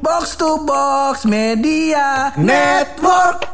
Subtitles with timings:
[0.00, 3.44] Box to Box Media Network.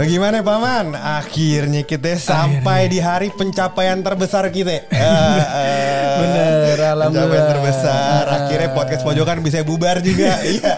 [0.00, 0.96] Bagaimana Paman?
[0.96, 4.88] Akhirnya kita sampai di hari pencapaian terbesar kita.
[4.88, 7.10] Eh, eh, Bener, alhamdulillah.
[7.26, 8.22] Pencapaian terbesar.
[8.26, 10.36] Akhirnya podcast pojokan bisa bubar juga.
[10.44, 10.74] Iya.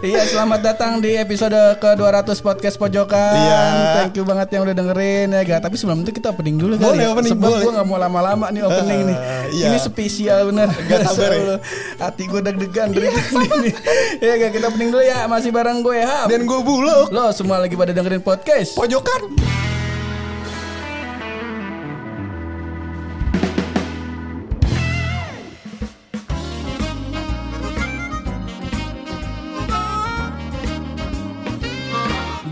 [0.00, 3.60] Iya selamat datang di episode ke-200 podcast pojokan Iya.
[3.96, 6.86] Thank you banget yang udah dengerin ya gak Tapi sebelum itu kita opening dulu Boleh,
[6.86, 7.62] kali ya opening, Sebab boleh.
[7.62, 9.16] gue gak mau lama-lama nih opening nih
[9.52, 9.66] iya.
[9.68, 11.56] Ini spesial bener Gak sabar ya?
[11.98, 13.74] Hati gue deg-degan dari tadi nih
[14.20, 17.06] Ya gak kita opening dulu ya Masih bareng gue ya Dan gue buluk.
[17.10, 19.34] Lo semua lagi pada dengerin podcast Pojokan.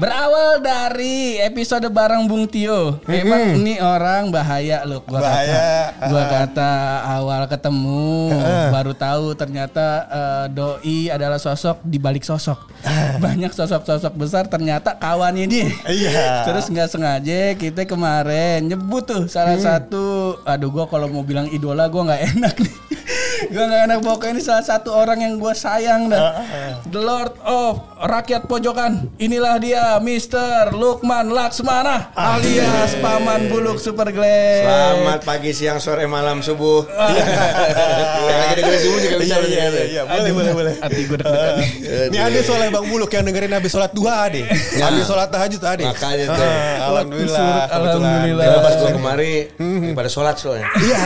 [0.08, 2.96] Berawal dari episode bareng Bung Tio.
[3.04, 5.04] Emang ini orang bahaya loh.
[5.04, 5.92] Gua Bahaya.
[5.92, 6.70] kata Gua kata
[7.12, 8.32] awal ketemu
[8.72, 12.56] Baru tahu ternyata eh, Doi adalah sosok di balik sosok.
[13.20, 15.68] Banyak sosok-sosok besar ternyata kawannya dia.
[15.84, 16.48] Iya.
[16.48, 20.40] Terus nggak sengaja kita kemarin nyebut tuh salah satu.
[20.48, 22.87] Aduh gua kalau mau bilang idola gua nggak enak nih
[23.46, 26.42] Gue gak enak pokoknya ini salah satu orang yang gue sayang dah
[26.90, 30.74] The Lord of Rakyat Pojokan Inilah dia Mr.
[30.74, 34.66] Lukman Laksmana Alias Paman Buluk Super Glad
[34.98, 36.82] Selamat pagi, siang, sore, malam, subuh.
[38.28, 39.34] Yang lagi dengerin subuh juga bisa.
[39.38, 40.02] Iya, iya, iya, iya.
[40.08, 40.74] Boleh, boleh, boleh.
[40.80, 41.70] Hati gue deg-degan nih.
[42.10, 44.42] Ini ada soalnya Bang Buluk yang dengerin habis sholat duha ade.
[44.78, 45.84] Habis sholat tahajud ade.
[45.86, 46.42] Makanya tuh.
[46.42, 47.54] Ah, Alhamdulillah.
[47.70, 48.46] Alhamdulillah.
[48.64, 49.34] Pas gua kemari,
[49.94, 50.68] pada sholat soalnya.
[50.80, 51.00] Iya.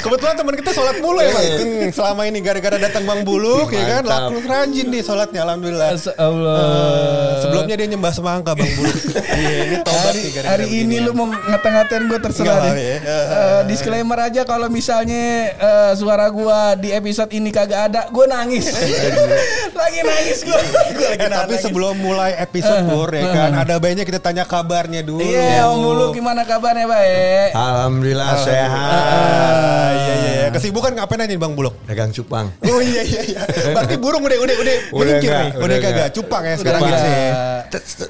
[0.00, 1.59] Kebetulan teman kita sholat mulu ya bang.
[1.60, 4.02] Hmm, selama ini gara-gara datang bang Buluk ya kan.
[4.02, 5.90] Laku rajin nih sholatnya alhamdulillah.
[5.92, 8.96] Masya Allah Eh, sebelumnya dia nyembah semangka bang Buluk.
[9.32, 11.04] Iya ini tobat hari, nih gara-gara hari ini beginian.
[11.06, 12.74] lu mau ngata-ngatain gue terserah Nggak, deh.
[12.76, 12.96] ya.
[13.00, 18.66] Eh, disclaimer aja kalau misalnya eh, suara gua di episode ini kagak ada, gue nangis.
[19.78, 20.60] lagi nangis gue.
[20.92, 21.60] Gue lagi Eh, tapi nangis.
[21.62, 25.20] sebelum mulai episode Bur ya kan ada baiknya kita tanya kabarnya dulu.
[25.20, 27.48] Iya, Om Bulu gimana kabarnya, baik?
[27.52, 28.92] Alhamdulillah sehat.
[28.92, 30.46] Ah, iya iya iya.
[30.50, 31.74] Kesibukan ngapain aja nih Bang Buluk?
[31.82, 32.46] Dagang cupang.
[32.62, 33.40] Oh iya iya iya.
[33.74, 35.50] Berarti burung udah udah udah Udah menyingkir nih.
[35.50, 36.94] Udah, udah kagak cupang ya sekarang Cupang.
[36.94, 37.30] gitu ya.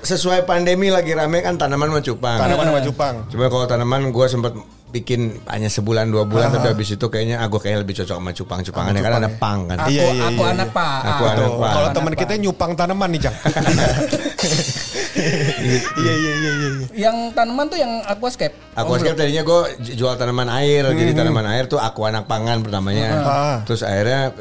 [0.04, 2.36] Sesuai pandemi lagi rame kan tanaman mah cupang.
[2.36, 3.14] Tanaman sama cupang.
[3.32, 4.52] Cuma kalau tanaman gue sempet
[4.90, 9.00] bikin hanya sebulan dua bulan tapi habis itu kayaknya aku kayak lebih cocok sama cupang-cupangannya
[9.00, 9.78] kan ada pang kan.
[9.80, 10.76] Aku, Iya, iya, aku iya, anak iya.
[10.76, 10.98] Pak.
[11.00, 11.72] Aku Ah, anak Pak.
[11.72, 13.36] Kalau teman kita nyupang tanaman nih, Jang.
[15.92, 16.68] Iya iya iya iya.
[16.98, 18.54] Yang tanaman tuh yang aquascape.
[18.72, 19.60] Aquascape tadinya gue
[19.92, 23.08] jual tanaman air, jadi tanaman air tuh aku anak pangan pertamanya.
[23.20, 23.56] Ah.
[23.62, 24.32] Terus akhirnya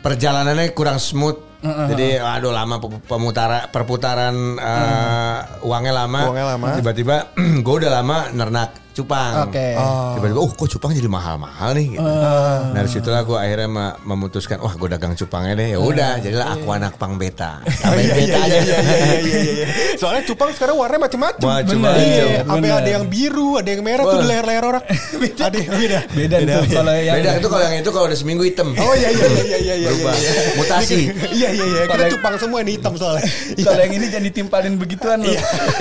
[0.00, 1.38] perjalanannya kurang smooth.
[1.64, 6.20] Jadi aduh lama pe- pemutara perputaran eh, uangnya lama.
[6.28, 6.66] Uangnya lama.
[6.76, 7.16] Tiba-tiba
[7.64, 9.32] gue udah lama nernak cupang.
[9.44, 9.74] Oke.
[10.14, 12.06] Tiba-tiba oh kok cupang jadi mahal-mahal nih gitu.
[12.06, 15.68] Nah dari situlah gue akhirnya ma- memutuskan wah gue dagang cupangnya deh.
[15.74, 17.58] Ya udah jadilah aku anak pang beta.
[17.82, 18.54] Tambahin beta aja.
[18.54, 19.66] Iya iya iya iya iya.
[20.00, 21.48] Soalnya cupang sekarang warnanya macam-macam.
[21.60, 22.00] Macam-macam.
[22.00, 24.84] Iya, sampai ada yang biru, ada yang merah tuh di leher-leher orang.
[25.44, 25.98] Ada yang beda.
[26.14, 28.68] Beda, tuh kalau yang Beda itu kalau yang itu kalau udah seminggu hitam.
[28.76, 29.88] Oh iya iya iya iya iya iya.
[29.90, 30.14] Berubah.
[30.14, 30.32] iya.
[30.56, 30.94] Mutasi.
[31.32, 31.80] Iya iya iya.
[31.84, 33.24] Kita Kalau- cupang semua ini hitam soalnya.
[33.58, 35.36] Kalau yang ini jangan ditimpalin begituan loh.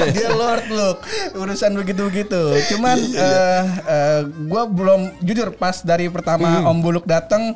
[0.10, 0.94] Dia lord loh.
[1.38, 2.42] Urusan begitu-begitu.
[2.76, 7.54] Cuman eh eh, gua belum jujur pas dari pertama Om Buluk datang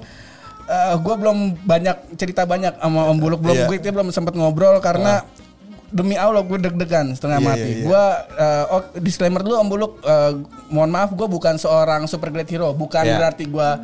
[0.63, 3.68] eh gua belum banyak cerita banyak sama Om Buluk belum Iya.
[3.69, 5.24] gue belum sempat ngobrol karena
[5.88, 7.62] demi Allah gue deg-degan setengah Iya, mati.
[7.62, 7.84] iya, iya.
[7.84, 8.03] Gua
[8.36, 10.31] eh, oh, disclaimer dulu Om Buluk eh,
[10.68, 13.16] mohon maaf gua bukan seorang super great hero, bukan Iya.
[13.16, 13.80] berarti gua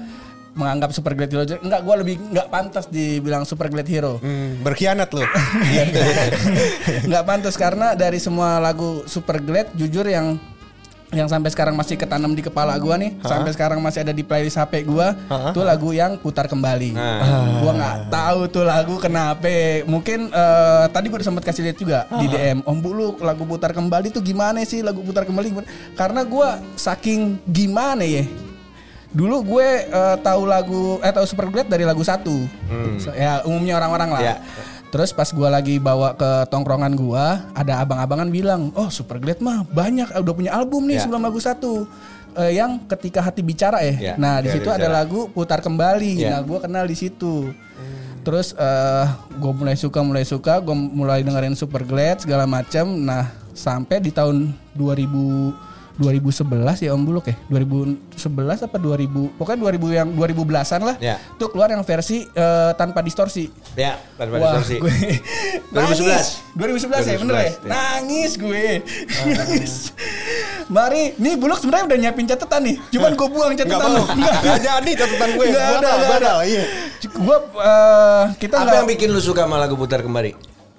[0.53, 4.19] menganggap super great hero enggak gua lebih enggak pantas dibilang super great hero.
[4.19, 5.23] Hmm, berkhianat loh.
[7.07, 10.37] nggak pantas karena dari semua lagu Super Glad jujur yang
[11.13, 14.57] yang sampai sekarang masih ketanam di kepala gua nih sampai sekarang masih ada di playlist
[14.57, 15.13] HP gua
[15.53, 16.97] tuh lagu yang putar kembali
[17.61, 21.99] gua nggak tahu tuh lagu kenapa mungkin eh, tadi gua udah sempat kasih lihat juga
[22.17, 25.67] di DM Om Bulu lagu putar kembali tuh gimana sih lagu putar kembali gimana?
[25.95, 28.25] karena gua saking gimana ya
[29.13, 32.49] Dulu gue eh, tahu lagu eh tahu Super Glad dari lagu satu.
[32.97, 34.21] So, ya umumnya orang-orang lah.
[34.25, 34.35] Ya.
[34.93, 39.65] Terus pas gua lagi bawa ke tongkrongan gua, ada abang-abangan bilang, "Oh, Super Glad mah
[39.65, 41.09] banyak udah punya album nih Ya.
[41.09, 41.89] sebelum lagu satu."
[42.37, 44.13] Eh, yang ketika hati bicara ya.
[44.13, 46.21] Ya, nah, di situ ada lagu putar kembali.
[46.21, 46.37] Ya.
[46.37, 47.49] Nah, gua kenal di situ.
[48.23, 49.05] Terus eh
[49.35, 52.87] gue mulai suka mulai suka, gue mulai dengerin Super Glad segala macam.
[52.93, 56.49] Nah, sampai di tahun 2000 2011
[56.79, 58.17] ya Om Buluk ya 2011
[58.65, 61.15] apa 2000 pokoknya 2000 yang 2010-an lah Ya.
[61.37, 64.77] tuh keluar yang versi eh, tanpa distorsi Ya, tanpa Wah, distorsi.
[64.79, 64.89] gue
[65.69, 66.01] 2011.
[66.01, 66.27] nangis.
[66.53, 67.69] 2011 ya bener ya 2011, ya.
[67.69, 68.65] nangis gue
[69.29, 69.73] nangis
[70.65, 72.75] Mari, nih Bulog sebenarnya udah nyiapin catatan nih.
[72.89, 74.03] Cuman gue buang Enggak catatan lu.
[74.07, 74.33] Enggak.
[74.39, 75.45] Enggak jadi catatan gue.
[75.45, 76.31] Nggak ada, Batal, nggak ada.
[76.41, 76.63] Iya.
[77.13, 80.31] Gue eh, kita Apa nggak yang bikin lu suka sama lagu putar kembali?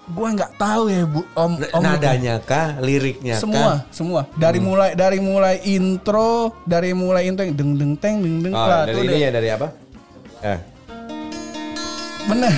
[0.05, 3.79] Gue nggak tahu ya bu om, om Nadanya kah, liriknya semua kah?
[3.89, 8.53] semua dari mulai dari mulai intro dari mulai intro yang deng deng teng deng deng
[8.53, 9.69] Oh, lah, dari ini ya dari apa?
[10.45, 10.59] Eh.
[12.25, 12.53] bener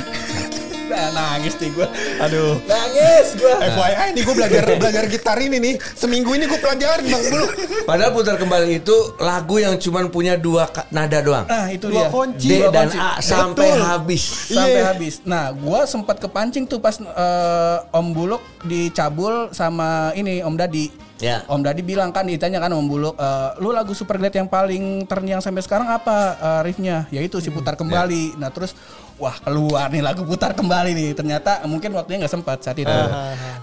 [0.87, 1.87] nah, nangis nih gue
[2.19, 2.55] Aduh.
[2.65, 5.75] nangis gue FYI nih gue belajar belajar gitar ini nih.
[5.93, 7.47] Seminggu ini gue pelajarin Bang Bulu.
[7.85, 11.45] Padahal putar kembali itu lagu yang cuman punya dua nada doang.
[11.45, 12.47] nah itu Dua dia kunci.
[12.47, 12.99] D Dua dan kunci.
[12.99, 13.83] A sampai Betul.
[13.83, 14.23] habis.
[14.49, 14.85] sampai Iya.
[14.89, 15.15] habis.
[15.23, 21.06] Nah, gua sempat kepancing tuh pas eh, Om Buluk dicabul sama ini Om Dadi.
[21.17, 21.41] Ya.
[21.49, 25.41] Om Dadi bilang kan ditanya kan Om Buluk, "Eh, lu lagu Superglad yang paling terngiang
[25.41, 27.09] sampai sekarang apa eh, riffnya?
[27.09, 28.37] Yaitu si putar kembali.
[28.37, 28.77] Nah, terus
[29.17, 31.11] wah keluar nih lagu putar kembali nih.
[31.17, 32.93] Ternyata mungkin waktunya nggak sempat saat itu.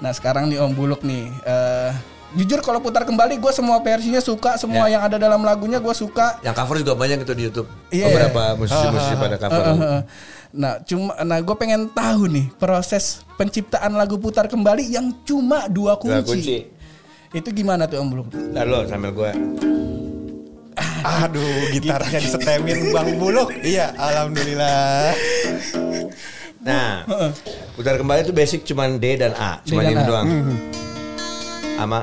[0.01, 1.91] nah, sekarang nih Om Buluk nih eh,
[2.33, 4.97] Jujur kalau putar kembali gue semua versinya suka Semua Ya.
[4.97, 7.69] yang ada dalam lagunya gue suka Yang cover juga banyak itu di YouTube.
[7.94, 8.09] Iya.
[8.09, 9.61] Beberapa musisi-musisi pada cover.
[9.61, 10.00] Heeh.
[10.53, 15.94] Nah, cuma nah gue pengen tahu nih proses penciptaan lagu putar kembali yang cuma dua
[15.97, 16.13] kunci.
[16.13, 16.57] Dua kunci.
[17.33, 18.27] Itu gimana tuh Om Buluk?
[18.30, 19.31] Ntar lo sambil gue.
[21.03, 23.50] Aduh, gitarnya disetemin Bang Buluk.
[23.65, 25.12] Iya, alhamdulillah.
[26.63, 27.03] Nah,
[27.75, 30.27] putar kembali itu basic cuman D dan A, cuman ini doang.
[31.75, 32.00] Sama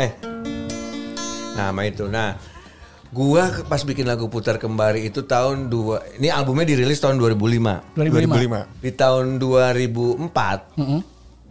[0.00, 0.10] eh
[1.54, 2.10] Nah, sama itu.
[2.10, 2.34] Nah,
[3.14, 7.94] gua pas bikin lagu putar kembali itu tahun dua ini albumnya dirilis tahun 2005.
[7.94, 8.66] 2005.
[8.74, 8.82] 2005.
[8.82, 10.74] Di tahun 2004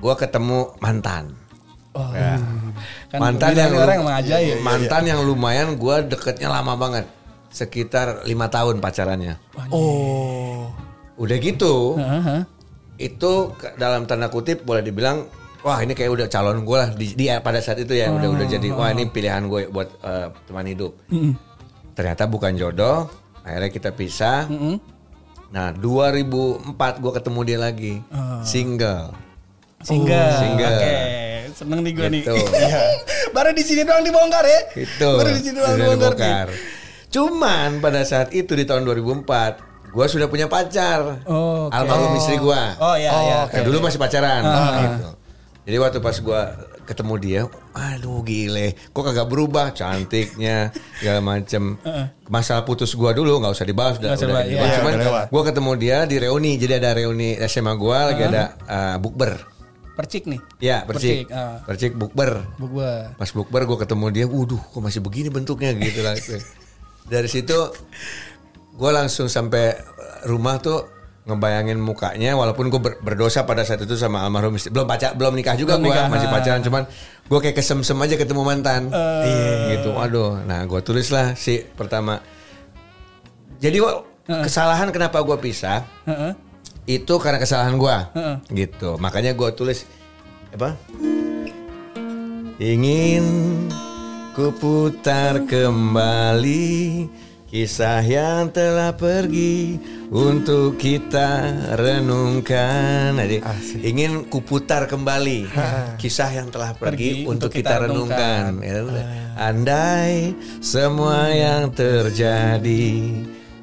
[0.03, 1.31] gua ketemu mantan.
[1.93, 2.09] Oh.
[2.11, 2.41] Ya.
[3.13, 4.57] Kan mantan yang orang emang ajaib.
[4.65, 7.05] mantan yang lumayan gua deketnya lama banget.
[7.53, 9.37] Sekitar lima tahun pacarannya.
[9.69, 10.73] Oh.
[11.13, 12.41] Udah gitu, Heeh.
[12.97, 15.29] itu dalam tanda kutip boleh dibilang
[15.61, 18.47] wah ini kayak udah calon gue lah di, di- pada saat itu ya udah udah
[18.49, 20.91] jadi wah ini pilihan gue buat eh, teman hidup
[21.93, 23.07] ternyata bukan jodoh
[23.41, 24.49] akhirnya kita pisah
[25.49, 27.93] nah 2004 gue ketemu dia lagi
[28.43, 29.13] single
[29.83, 30.31] Single.
[30.33, 30.73] Single.
[30.73, 30.95] Oke,
[31.53, 32.21] seneng nih gue nih.
[32.23, 32.35] Gitu.
[33.35, 34.59] Baru di sini doang dibongkar ya.
[34.75, 36.47] itu Baru di sini doang dibongkar.
[36.47, 36.81] nih.
[37.09, 39.29] cuman pada saat itu di tahun 2004
[39.87, 41.71] gue sudah punya pacar Oh, oke.
[41.71, 43.39] almarhum istri gue Oh iya iya.
[43.45, 44.41] Nah, dulu masih pacaran
[44.81, 45.09] gitu.
[45.63, 46.41] Jadi waktu pas gua
[46.83, 47.41] ketemu dia,
[47.71, 50.67] aduh gile, kok kagak berubah cantiknya
[50.99, 51.79] segala macem.
[52.35, 55.25] Masalah putus gua dulu nggak usah dibahas, udah, usah udah dibahas, iya, Cuman lewat.
[55.31, 59.39] gua ketemu dia di reuni, jadi ada reuni SMA gua lagi ada uh, bukber.
[59.93, 60.41] Percik nih.
[60.57, 61.61] Ya, percik, Percik, ah.
[61.69, 62.41] percik bukber.
[62.57, 62.93] Bu gue.
[63.13, 66.17] Pas bukber gua ketemu dia, waduh, kok masih begini bentuknya gitu lah.
[67.05, 67.57] Dari situ
[68.73, 69.77] gua langsung sampai
[70.25, 70.89] rumah tuh
[71.23, 75.55] ngebayangin mukanya walaupun gue berdosa pada saat itu sama almarhum istri belum pacar belum nikah
[75.55, 76.33] juga gue masih ah.
[76.35, 76.83] pacaran cuman
[77.31, 79.79] gue kayak kesem-sem aja ketemu mantan Eh.
[79.79, 82.19] gitu aduh nah gue tulis lah si pertama
[83.55, 83.79] jadi
[84.27, 86.52] kesalahan kenapa gue pisah Heeh.
[86.83, 88.35] Itu karena kesalahan gue Heeh.
[88.67, 88.99] gitu.
[88.99, 89.87] Makanya gue tulis
[90.51, 90.75] apa?
[92.59, 93.25] Ingin
[94.33, 97.05] ku putar kembali
[97.53, 99.77] kisah yang telah pergi
[100.09, 103.13] untuk kita renungkan.
[103.13, 103.37] Jadi,
[103.85, 105.49] ingin ku putar kembali
[106.01, 108.49] kisah yang telah pergi, Pergi untuk kita, kita renungkan.
[108.61, 109.05] Ya udah.
[109.37, 112.89] andai semua yang terjadi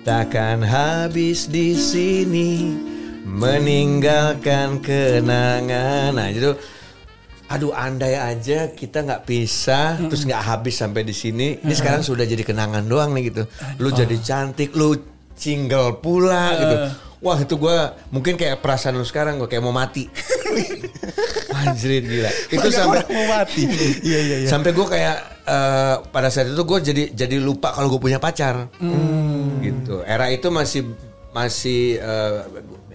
[0.03, 2.75] takkan habis di sini
[3.31, 6.11] meninggalkan kenangan.
[6.11, 6.51] Nah itu,
[7.47, 11.63] aduh andai aja kita nggak pisah, terus nggak habis sampai di sini.
[11.63, 13.43] Ini sekarang sudah jadi kenangan doang nih gitu.
[13.79, 14.99] Lu jadi cantik, lu
[15.39, 16.77] single pula gitu.
[17.21, 17.77] Wah itu gue
[18.09, 20.09] mungkin kayak perasaan lu sekarang gue kayak mau mati.
[21.61, 22.33] Anjrit gila.
[22.49, 23.63] Itu sampai mau mati.
[24.09, 24.49] Iya iya iya.
[24.49, 28.73] sampai gue kayak eh, pada saat itu gue jadi jadi lupa kalau gue punya pacar
[29.61, 30.97] gitu era itu masih
[31.37, 32.39] masih eh,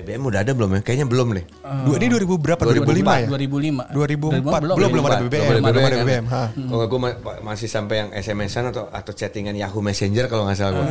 [0.06, 2.62] BBM udah ada belum ya kayaknya belum deh Dua ini 2000 berapa?
[2.62, 3.28] 2005 ya?
[3.34, 3.98] 2005.
[3.98, 5.42] 2004 belum belum ada 2004, BBM.
[5.50, 6.06] belum Belum ada kan.
[6.06, 6.26] BBM.
[6.30, 6.44] ha.
[6.54, 7.00] Kalau gue
[7.42, 10.88] masih sampai yang SMS-an atau atau chattingan Yahoo Messenger kalau nggak salah gue.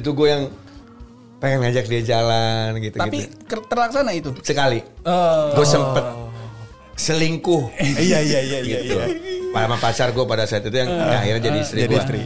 [0.00, 0.42] Itu gue yang
[1.36, 3.60] pengen ngajak dia jalan gitu Tapi gitu.
[3.68, 4.32] terlaksana itu.
[4.40, 4.80] Sekali.
[5.04, 5.52] Oh.
[5.52, 6.04] Gue sempet
[6.96, 7.62] selingkuh.
[8.00, 8.78] Iya iya iya iya.
[8.80, 8.96] gitu.
[8.96, 9.06] iya.
[9.52, 12.00] Sama pacar gue pada saat itu yang akhirnya jadi istri Jadi gue.
[12.04, 12.20] istri.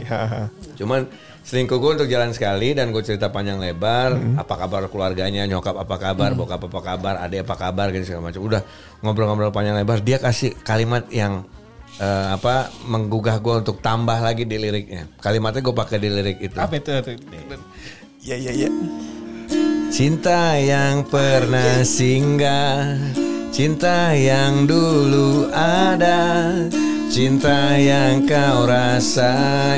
[0.79, 1.07] Cuman
[1.41, 5.95] selingkuh gue untuk jalan sekali dan gue cerita panjang lebar apa kabar keluarganya nyokap apa
[5.97, 8.41] kabar bokap apa kabar adik apa kabar gitu segala macam.
[8.45, 8.61] Udah
[9.01, 11.43] ngobrol-ngobrol panjang lebar dia kasih kalimat yang
[11.97, 15.09] eh, apa menggugah gue untuk tambah lagi di liriknya.
[15.17, 16.57] Kalimatnya gue pakai di lirik itu.
[16.57, 16.89] Apa itu?
[18.21, 18.69] Iya iya iya.
[19.91, 22.95] cinta yang pernah singgah
[23.51, 26.55] cinta yang dulu ada
[27.11, 29.31] cinta yang kau rasa.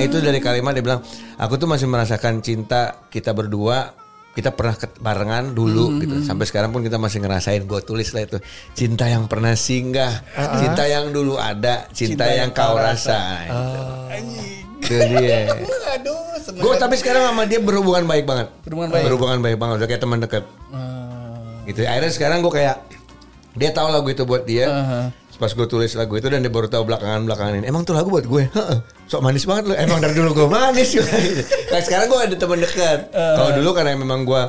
[0.06, 1.02] Itu dari kalimat dia bilang
[1.42, 3.98] aku tuh masih merasakan cinta kita berdua
[4.34, 6.26] kita pernah barengan dulu gitu.
[6.26, 7.66] sampai sekarang pun kita masih ngerasain.
[7.66, 8.38] Gue tulis lah itu
[8.78, 10.22] cinta yang pernah singgah
[10.62, 13.50] cinta yang dulu ada cinta, yang, kau rasa.
[14.84, 15.50] itu dia.
[15.98, 16.62] Aduh, seneng.
[16.62, 18.48] gue tapi sekarang sama dia berhubungan baik banget.
[18.62, 19.04] Berhubungan baik.
[19.10, 19.76] berhubungan baik banget.
[19.82, 20.44] Udah kayak teman dekat
[21.66, 21.80] gitu.
[21.88, 22.78] Akhirnya sekarang gue kayak
[23.54, 24.66] dia tahu lagu itu buat dia
[25.44, 27.66] pas gue tulis lagu itu dan dia baru tahu belakangan belakangan ini.
[27.68, 28.48] Emang tuh lagu buat gue?
[28.48, 28.78] Heeh.
[29.04, 30.96] sok manis banget lu emang dari dulu gue manis
[31.68, 33.00] nah sekarang gue ada teman dekat.
[33.12, 34.42] Kalau dulu karena memang gue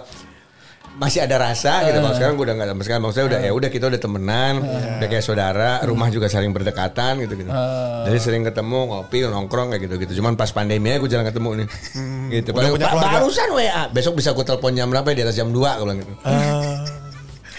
[0.94, 1.98] masih ada rasa gitu.
[1.98, 4.54] Kalau sekarang gue udah nggak sama sekali maksudnya udah ya udah kita udah temenan
[5.02, 7.50] udah kayak saudara rumah juga saling berdekatan gitu gitu.
[8.06, 10.22] Jadi sering ketemu ngopi nongkrong kayak gitu gitu.
[10.22, 11.66] Cuman pas pandemi gue jarang ketemu nih.
[12.30, 12.48] Gitu.
[12.54, 13.14] Udah punya Ba- keluarga.
[13.18, 15.14] barusan WA besok bisa gue telepon jam berapa ya?
[15.18, 16.12] di atas jam 2 gue bilang gitu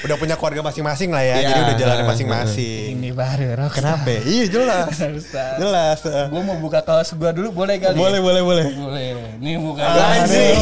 [0.03, 1.35] Udah punya keluarga masing-masing lah ya.
[1.39, 1.47] Iya.
[1.47, 2.87] Jadi udah jalan masing-masing.
[2.99, 3.79] Ini baru rockstar.
[3.79, 4.07] Kenapa?
[4.11, 4.21] ya?
[4.27, 4.91] Iya jelas.
[5.61, 5.99] Jelas.
[6.03, 6.27] eh.
[6.27, 7.95] Gue mau buka kaos gue dulu boleh kali?
[7.95, 8.65] Boleh, boleh, boleh.
[8.75, 9.05] Boleh.
[9.39, 9.83] Nih buka.
[9.87, 10.55] Anjing.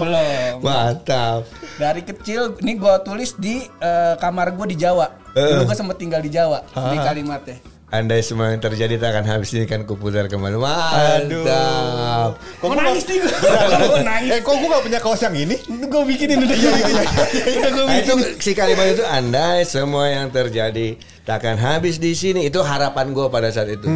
[0.00, 0.54] Belum.
[0.64, 1.44] mantap
[1.76, 5.12] Dari kecil, ini gue tulis di eh, kamar gue di Jawa.
[5.36, 6.64] Dulu gue sempet tinggal di Jawa.
[6.72, 7.75] Di kalimatnya.
[7.96, 13.08] Andai semua yang terjadi tak akan habis ini kan kuputar kembali mantap Kok gua nangis
[13.08, 13.32] nih gue.
[13.32, 14.30] Gue nangis.
[14.36, 15.56] Eh kok gue gak punya kaos yang ini?
[15.64, 16.56] Gue bikinin udah.
[16.56, 21.96] Iya, iya, Udah gue Nah, itu si kalimat itu andai semua yang terjadi takkan habis
[21.96, 23.88] di sini itu harapan gue pada saat itu.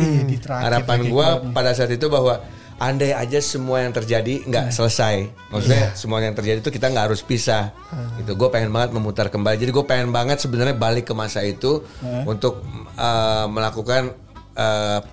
[0.49, 2.41] harapan gue pada saat itu bahwa
[2.81, 7.21] andai aja semua yang terjadi nggak selesai, maksudnya semua yang terjadi itu kita nggak harus
[7.21, 7.77] pisah.
[8.17, 9.61] Itu gue pengen banget memutar kembali.
[9.61, 11.85] Jadi gue pengen banget sebenarnya balik ke masa itu
[12.25, 12.65] untuk
[12.97, 14.17] uh, melakukan
[14.57, 15.05] uh,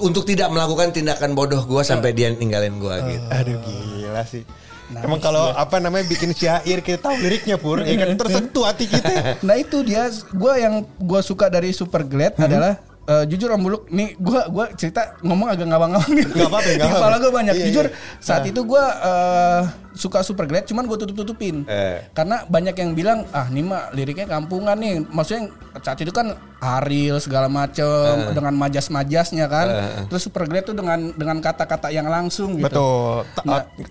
[0.00, 3.26] untuk tidak melakukan tindakan bodoh gue sampai dia ninggalin gue gitu.
[3.28, 4.48] Aduh gila sih.
[4.90, 8.10] Emang kalau apa namanya bikin syair kita tahu liriknya pur, ya kan?
[8.18, 9.38] Tersentuh hati kita.
[9.46, 12.74] Nah itu dia, gue yang gue suka dari Super Glad adalah
[13.08, 16.32] eh, jujur Om Buluk, nih gue gua cerita ngomong agak ngawang-ngawang gitu.
[16.36, 17.16] Nggak apa-apa, kepala apa-apa.
[17.22, 17.54] gue banyak.
[17.56, 17.96] Iya, jujur iya.
[18.20, 19.60] saat itu gue eh,
[20.00, 21.68] suka Super Glad, cuman gue tutup-tutupin.
[21.68, 22.00] Eh.
[22.16, 25.04] Karena banyak yang bilang ah nih mah liriknya kampungan nih.
[25.04, 25.52] Maksudnya
[25.84, 27.84] saat itu kan Ariel segala macem
[28.32, 29.68] dengan majas-majasnya kan.
[30.08, 32.64] Terus Super Glad tuh dengan dengan kata-kata yang langsung gitu.
[32.68, 33.28] Betul.
[33.36, 33.44] T-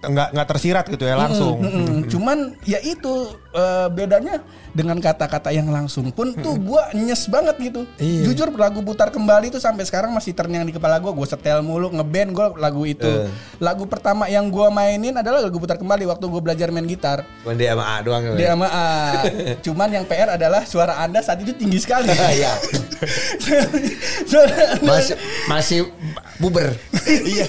[0.10, 1.62] Nggak nggak tersirat gitu ya langsung.
[1.62, 2.06] Mm-mm.
[2.14, 7.82] Cuman ya itu eh, bedanya dengan kata-kata yang langsung pun tuh gua nyes banget gitu.
[7.98, 8.30] Iya.
[8.30, 11.10] Jujur lagu putar kembali tuh sampai sekarang masih terngiang di kepala gua.
[11.14, 13.10] Gua setel mulu ngeband gua lagu itu.
[13.58, 17.26] Lagu pertama yang gua mainin adalah lagu putar kembali waktu gua belajar main gitar.
[17.42, 18.22] Cuman dia sama A doang.
[18.22, 18.36] gitu.
[18.38, 18.88] Dia sama A.
[19.66, 22.08] Cuman yang PR adalah suara Anda saat itu tinggi sekali.
[22.08, 22.54] Iya.
[24.30, 25.16] suara Anda masih
[25.48, 25.80] masih
[26.40, 26.72] buber
[27.10, 27.46] Iya.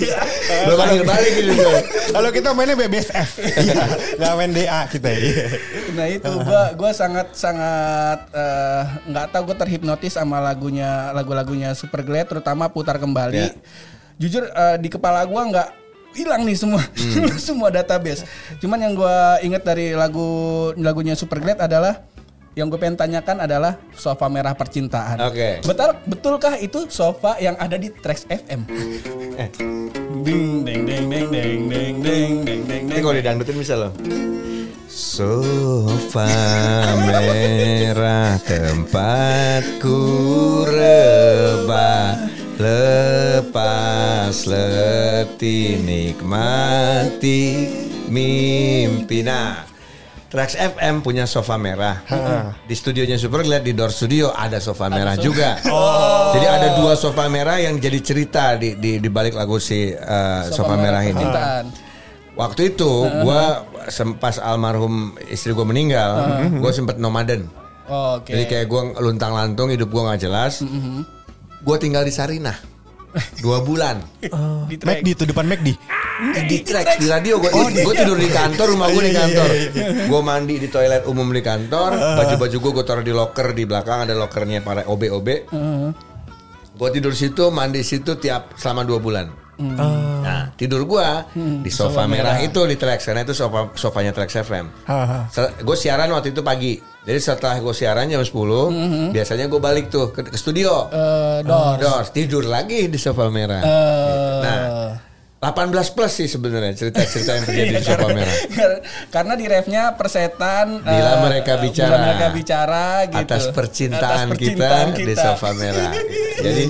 [0.66, 1.70] belum panggil balik gitu.
[2.10, 3.30] Kalau kita mainnya BBSF.
[3.38, 3.82] Iya.
[4.16, 5.08] Nggak main DA kita.
[5.10, 5.46] Iya.
[5.94, 12.02] Nah itu gua gua sangat sangat eh, nggak tahu gue terhipnotis sama lagunya lagu-lagunya Super
[12.02, 13.36] Glad terutama putar kembali.
[13.36, 13.52] Ya.
[14.16, 15.68] Jujur eh, di kepala gua nggak
[16.20, 16.82] hilang nih semua
[17.48, 18.28] semua database.
[18.60, 22.04] Cuman yang gua inget dari lagu lagunya Super Glad adalah
[22.58, 25.22] yang gue pengen tanyakan adalah sofa merah percintaan.
[25.22, 25.62] Oke.
[25.62, 28.66] Betul betulkah itu sofa yang ada di Trax FM?
[29.38, 29.48] Eh.
[30.20, 33.92] Ding ding ding ding ding ding ding ding ding ini kalau didangdutin bisa loh
[34.90, 36.28] Sofa
[37.08, 39.96] merah tempatku
[40.68, 42.18] rebah
[42.60, 43.89] Lepas
[44.30, 47.42] letih nikmati
[48.06, 49.70] mimpi Nah
[50.30, 52.06] Trax FM punya sofa merah.
[52.62, 55.58] Di studionya Superglad di Door Studio ada sofa merah juga.
[56.38, 60.46] Jadi ada dua sofa merah yang jadi cerita di di, di balik lagu si uh,
[60.54, 61.18] sofa, merah ini.
[61.18, 61.64] percintaan.
[62.38, 66.22] Waktu itu gua sempas almarhum istri gua meninggal,
[66.62, 67.50] gua sempet nomaden.
[67.90, 68.30] Oke.
[68.30, 70.62] Jadi kayak gua luntang lantung hidup gua nggak jelas.
[71.66, 72.69] Gua tinggal di Sarinah
[73.42, 74.00] dua bulan.
[74.70, 75.02] Di Trax.
[75.02, 75.68] McD itu depan McD.
[76.20, 79.48] di track di radio gue gue tidur di kantor rumah gue di kantor.
[80.04, 83.64] gue mandi di toilet umum di kantor baju baju gue gue taruh di locker di
[83.64, 85.28] belakang ada lockernya para ob ob
[86.76, 91.08] gue tidur situ mandi situ tiap selama dua bulan nah tidur gue
[91.60, 94.66] di sofa merah itu di Trax karena itu sofa sofanya Trax FM
[95.60, 96.74] gue siaran waktu itu pagi.
[97.00, 98.28] Jadi setelah gue siaran jam 10
[99.08, 100.84] biasanya gue balik tuh ke, ke studio.
[100.92, 101.80] Eh, Doors.
[101.80, 103.64] Doors tidur lagi di sofa merah.
[103.64, 104.60] Eh, Nah,
[105.40, 108.36] 18 plus sih sebenarnya cerita-cerita yang terjadi di sofa merah.
[109.08, 113.24] Karena di refnya persetan Bila eh, mereka bicara, bila mereka bicara gitu.
[113.24, 115.92] atas percintaan, Atas percintaan kita, di sofa merah.
[116.44, 116.64] Jadi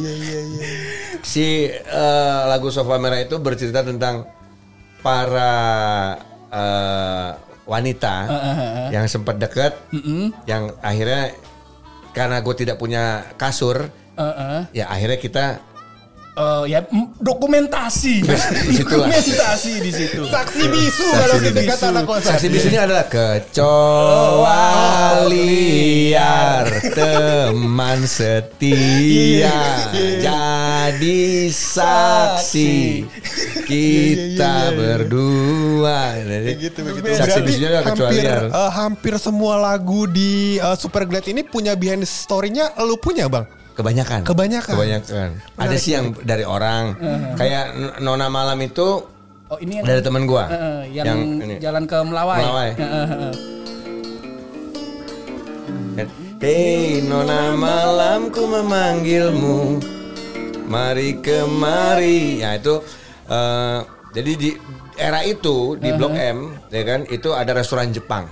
[1.23, 4.27] si eh, lagu sofa merah itu bercerita tentang
[5.01, 5.53] para
[6.51, 7.31] eh,
[7.71, 8.15] wanita
[8.91, 9.79] yang sempat dekat,
[10.51, 11.31] yang akhirnya
[12.11, 13.87] karena gue tidak punya kasur,
[14.19, 14.61] Heeh.
[14.75, 15.45] Ya akhirnya kita
[16.41, 16.81] Eh, ya
[17.21, 18.25] dokumentasi.
[18.25, 20.25] Dokumentasi di situ.
[20.25, 21.71] Saksi bisu Saksi kalau kita bisu.
[21.71, 22.29] kata anak kosan.
[22.33, 24.65] saksi bisunya adalah kecoa
[25.29, 29.53] liar teman setia
[30.17, 31.21] jadi
[31.51, 33.05] saksi
[33.65, 36.01] kita berdua.
[36.21, 37.07] Jadi, Gitu, begitu.
[37.15, 38.43] Saksi bisunya adalah kecoa hampir, liar.
[38.49, 43.45] eh, hampir semua lagu di eh, Super Glad ini punya behind story-nya lu punya bang?
[43.75, 44.21] Kebanyakan.
[44.27, 44.75] Kebanyakan.
[44.77, 45.29] Kebanyakan.
[45.57, 46.95] Ada sih yang dari orang.
[47.35, 49.07] Kayak N- Nona Malam itu
[49.51, 50.47] Oh ini yang dari teman gua.
[50.47, 51.59] Eh, yang, ini.
[51.59, 52.39] jalan ke Melawai.
[52.39, 52.71] Melawai.
[55.99, 56.07] Eh.
[56.41, 59.77] Hei Nona malamku memanggilmu
[60.65, 62.81] Mari kemari Ya itu
[63.29, 63.79] eh,
[64.17, 64.51] Jadi di
[64.97, 68.25] era itu Di Blok M ya kan Itu ada restoran Jepang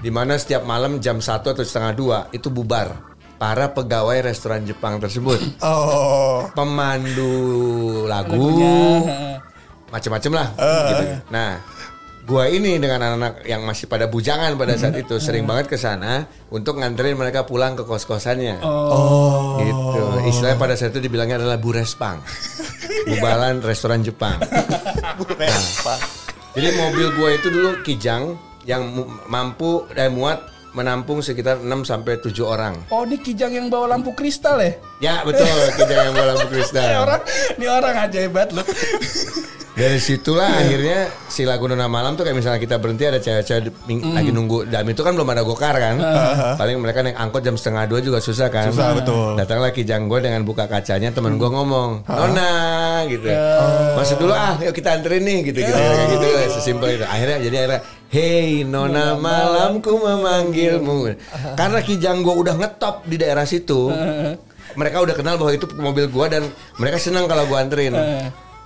[0.00, 3.09] di mana setiap malam jam 1 atau setengah dua Itu bubar
[3.40, 6.44] Para pegawai restoran Jepang tersebut Oh.
[6.52, 8.52] Pemandu lagu
[9.88, 11.04] Macem-macem lah gitu.
[11.32, 11.58] Nah
[12.30, 16.30] Gua ini dengan anak-anak yang masih pada bujangan pada saat itu sering banget ke sana
[16.54, 18.62] untuk nganterin mereka pulang ke kos-kosannya.
[18.62, 19.58] Oh.
[19.58, 20.30] Gitu.
[20.30, 22.22] Istilahnya pada saat itu dibilangnya adalah burespang.
[23.10, 24.38] Bubalan restoran Jepang.
[25.40, 26.00] Nah,
[26.52, 28.34] jadi mobil gua itu dulu Kijang
[28.66, 28.82] yang
[29.30, 32.74] mampu dan muat menampung sekitar 6 sampai 7 orang.
[32.90, 34.72] Oh ini kijang yang bawa lampu kristal ya?
[35.00, 36.82] Ya betul, Kijang yang bola Ini kristal.
[37.02, 37.20] orang,
[37.56, 38.66] ini orang ajaib banget loh.
[39.80, 44.12] Dari situlah akhirnya si lagu Nona Malam tuh kayak misalnya kita berhenti ada cewek-cewek ming-
[44.12, 45.96] lagi nunggu dam itu kan belum ada gokar kan.
[46.60, 48.68] Paling mereka naik angkot jam setengah dua juga susah kan.
[48.68, 49.40] Susah, betul.
[49.40, 52.52] Datanglah Kijang gue dengan buka kacanya teman gue ngomong Nona
[53.08, 53.24] gitu.
[53.96, 56.26] Masuk dulu ah yuk kita anterin nih gitu gitu kayak gitu
[56.60, 57.06] sesimpel itu.
[57.08, 61.16] Akhirnya jadi akhirnya Hey Nona malamku memanggilmu.
[61.56, 63.88] Karena Kijang gue udah ngetop di daerah situ
[64.70, 66.42] Mereka udah kenal bahwa itu mobil gue dan
[66.76, 67.96] mereka senang kalau gue anterin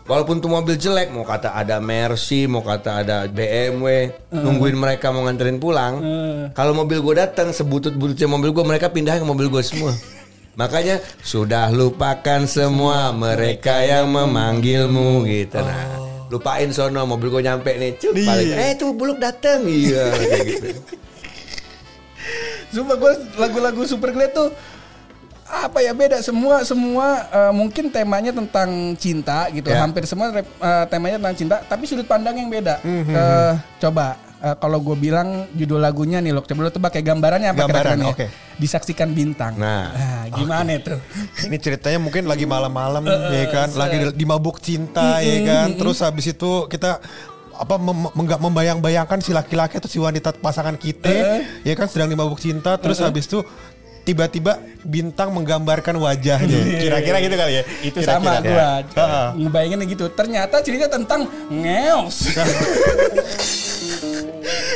[0.04, 5.24] Walaupun tuh mobil jelek, mau kata ada Mercy, mau kata ada BMW, nungguin mereka mau
[5.24, 5.94] nganterin pulang.
[6.52, 9.96] Kalau mobil gue datang, sebutut-bututnya mobil gue, mereka pindah ke mobil gue semua.
[10.60, 15.64] Makanya sudah lupakan semua mereka yang memanggilmu gitu.
[15.64, 15.96] Nah,
[16.28, 18.12] lupain sono mobil gue nyampe nih, cuk.
[18.60, 20.68] Eh tuh buluk datang, iya kayak gitu.
[22.76, 24.52] Sumpah gue lagu-lagu Super Glad tuh
[25.62, 26.18] apa ya beda.
[26.18, 29.70] Semua semua eh, mungkin temanya tentang cinta gitu.
[29.70, 29.82] Ya.
[29.82, 32.82] hampir semua eh, temanya tentang cinta tapi sudut pandang yang beda.
[32.84, 37.48] Eh, coba eh, kalau gue bilang judul lagunya nih lo coba lo tebak kayak gambarannya
[37.52, 38.12] apa Gambaran, kira-kira nih?
[38.12, 38.26] oke.
[38.54, 39.54] disaksikan bintang.
[39.58, 39.90] Nah.
[40.30, 40.94] gimana itu
[41.46, 43.06] Ini ceritanya mungkin lagi malam-malam
[43.38, 45.68] ya kan, lagi di, mabuk cinta ya kan.
[45.74, 46.98] Terus habis itu kita
[47.54, 51.86] apa mem- membayang-bayangkan si laki-laki atau si wanita pasangan kita ya kan?
[51.86, 53.46] Sedang di mabuk cinta terus habis itu
[54.04, 56.60] tiba-tiba bintang menggambarkan wajahnya.
[56.76, 57.62] Kira-kira gitu kali ya.
[57.80, 58.84] itu sama Kira-kira.
[58.84, 59.28] gue Heeh.
[59.40, 62.28] ngebayanginnya gitu ternyata cerita tentang ngeos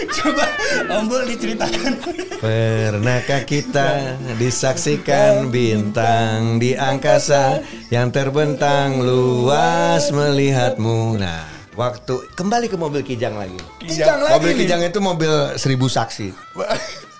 [0.08, 0.44] coba
[0.90, 1.92] ombol diceritakan
[2.38, 7.60] Pernahkah kita disaksikan bintang di angkasa
[7.90, 11.18] yang terbentang luas melihatmu?
[11.18, 11.42] Nah,
[11.74, 13.58] waktu kembali ke mobil Kijang lagi.
[13.82, 14.58] Kijang lagi Mobil nih.
[14.62, 16.30] Kijang itu mobil seribu saksi.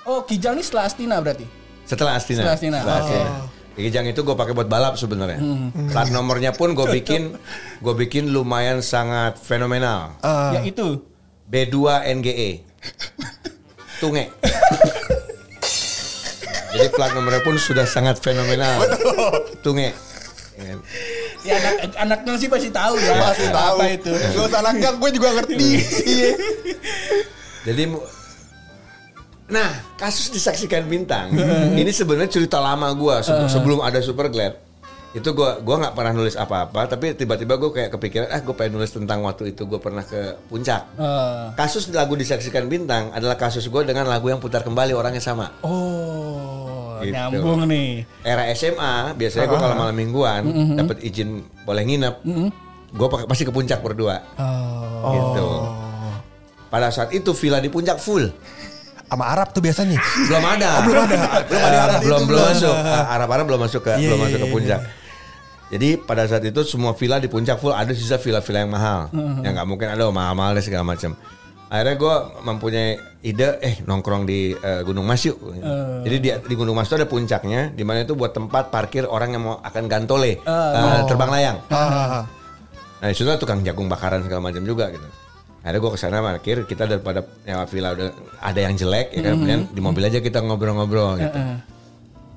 [0.06, 1.57] oh kijang ini setelah Astina berarti
[1.88, 2.44] Setelah Astina.
[2.44, 2.78] Setelah Astina.
[2.78, 3.02] Setelah Oh.
[3.02, 3.30] Astina.
[3.78, 5.38] Kijang itu gue pakai buat balap sebenarnya.
[5.88, 7.38] Plat nomornya pun gue bikin,
[7.78, 10.18] gue bikin lumayan sangat fenomenal.
[10.52, 10.98] ya itu
[11.46, 11.76] B2
[12.12, 12.50] NGE.
[13.98, 14.34] Tunge.
[16.68, 18.82] Jadi plat nomornya pun sudah sangat fenomenal.
[19.62, 19.94] Tunge.
[21.46, 23.14] Ya anak anaknya sih pasti tahu ya.
[23.14, 23.76] Pasti tahu.
[23.78, 24.10] Apa itu?
[24.36, 25.70] Usah nanggang, gue juga ngerti.
[27.66, 27.82] Jadi
[29.48, 31.32] Nah, kasus disaksikan bintang.
[31.80, 34.60] ini sebenarnya cerita lama gua se- sebelum ada Super Glad.
[35.10, 38.76] Itu gua gua nggak pernah nulis apa-apa, tapi tiba-tiba gua kayak kepikiran, ah gue pengen
[38.76, 40.84] nulis tentang waktu itu gue pernah ke puncak.
[40.94, 45.48] Eh, Kasus lagu disaksikan bintang adalah kasus gue dengan lagu yang putar kembali orangnya sama.
[45.64, 47.14] oh, Gitu.
[47.14, 48.02] nyambung nih.
[48.20, 50.42] Era SMA biasanya gue kalau malam mingguan
[50.76, 52.14] dapat izin boleh nginep,
[52.90, 54.18] gue pasti ke puncak berdua.
[54.36, 55.08] Oh.
[55.08, 55.46] Gitu.
[56.68, 58.28] Pada saat itu villa di puncak full.
[59.08, 59.96] Sama Arab tuh biasanya.
[60.28, 60.70] belum ada.
[60.84, 61.18] Belum ada.
[61.48, 62.74] Belum ada belum belum masuk.
[63.08, 64.80] Arab-Arab belum masuk ke belum masuk ke puncak.
[65.68, 67.72] jadi pada saat itu semua villa di puncak full.
[67.72, 69.00] Ada sisa villa-villa yang mahal.
[69.40, 71.16] Yang nggak mungkin ada oh, mahal-mahal deh segala macam.
[71.68, 72.14] Akhirnya gue
[72.48, 72.88] mempunyai
[73.20, 75.36] ide eh nongkrong di eh, Gunung Mas yuk.
[76.04, 79.36] Jadi di, di Gunung Mas itu ada puncaknya di mana itu buat tempat parkir orang
[79.36, 81.58] yang mau akan gantole eh, terbang layang.
[81.68, 82.24] Ah,
[82.98, 85.06] Nah ada tukang jagung bakaran segala macam juga gitu.
[85.58, 88.08] Akhirnya gue ke sana parkir, kita daripada nyawa villa udah
[88.40, 91.38] ada yang jelek ya kan, kemudian di mobil aja kita ngobrol-ngobrol gitu.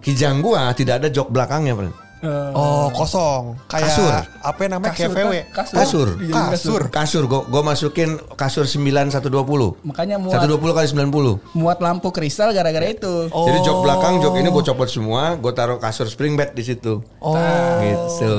[0.01, 1.77] Kijang gua tidak ada jok belakangnya,
[2.21, 2.53] Bro.
[2.53, 4.13] Oh kosong Kayak Kasur.
[4.45, 5.75] Apa yang namanya Kasur, Kayak VW kasur.
[5.75, 6.07] Kasur.
[6.21, 9.81] Dijadiin Kasur Kasur gua, gua masukin kasur 9120.
[9.81, 11.57] Makanya muat 120 kali 90.
[11.57, 13.27] muat lampu kristal gara-gara itu.
[13.27, 17.01] Jadi jok belakang, jok ini gue copot semua, gue taruh kasur spring bed di situ.
[17.17, 17.35] Oh
[17.81, 18.33] Gitu.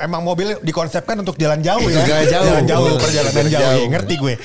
[0.00, 2.46] Emang mobil dikonsepkan untuk jalan jauh ya jalan jauh.
[2.48, 2.96] Jalan jauh.
[2.96, 3.78] Perjalanan Jalan jauh, jauh.
[3.84, 4.34] iya, Ngerti gue.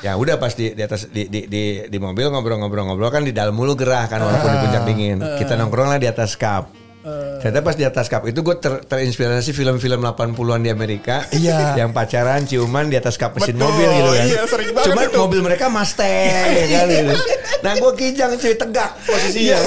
[0.00, 3.52] Ya udah pas di, di atas di, di, di, di mobil ngobrol-ngobrol-ngobrol kan di dalam
[3.52, 5.20] mulu gerah kan walaupun di puncak dingin.
[5.36, 6.72] Kita nongkrong lah di atas kap.
[7.02, 11.72] Ternyata pas di atas kap itu gue ter- terinspirasi film-film 80-an di Amerika Iya.
[11.74, 14.26] yang pacaran ciuman di atas kap mesin Betul, mobil gitu kan.
[14.26, 15.18] iya, sering banget Cuman itu.
[15.18, 16.04] mobil mereka Mustang
[16.50, 17.14] ya kan gitu.
[17.60, 19.58] Nah gue kijang cuy tegak posisinya.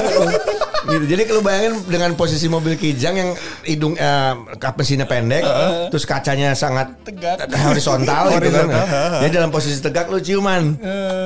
[0.85, 1.05] Gitu.
[1.05, 3.29] Jadi kalau bayangin dengan posisi mobil kijang yang
[3.61, 5.43] hidung eh, kap mesinnya pendek,
[5.87, 7.47] terus kacanya sangat Tegak.
[7.63, 8.67] horizontal gitu kan.
[9.19, 10.75] Jadi dalam posisi tegak lu ciuman.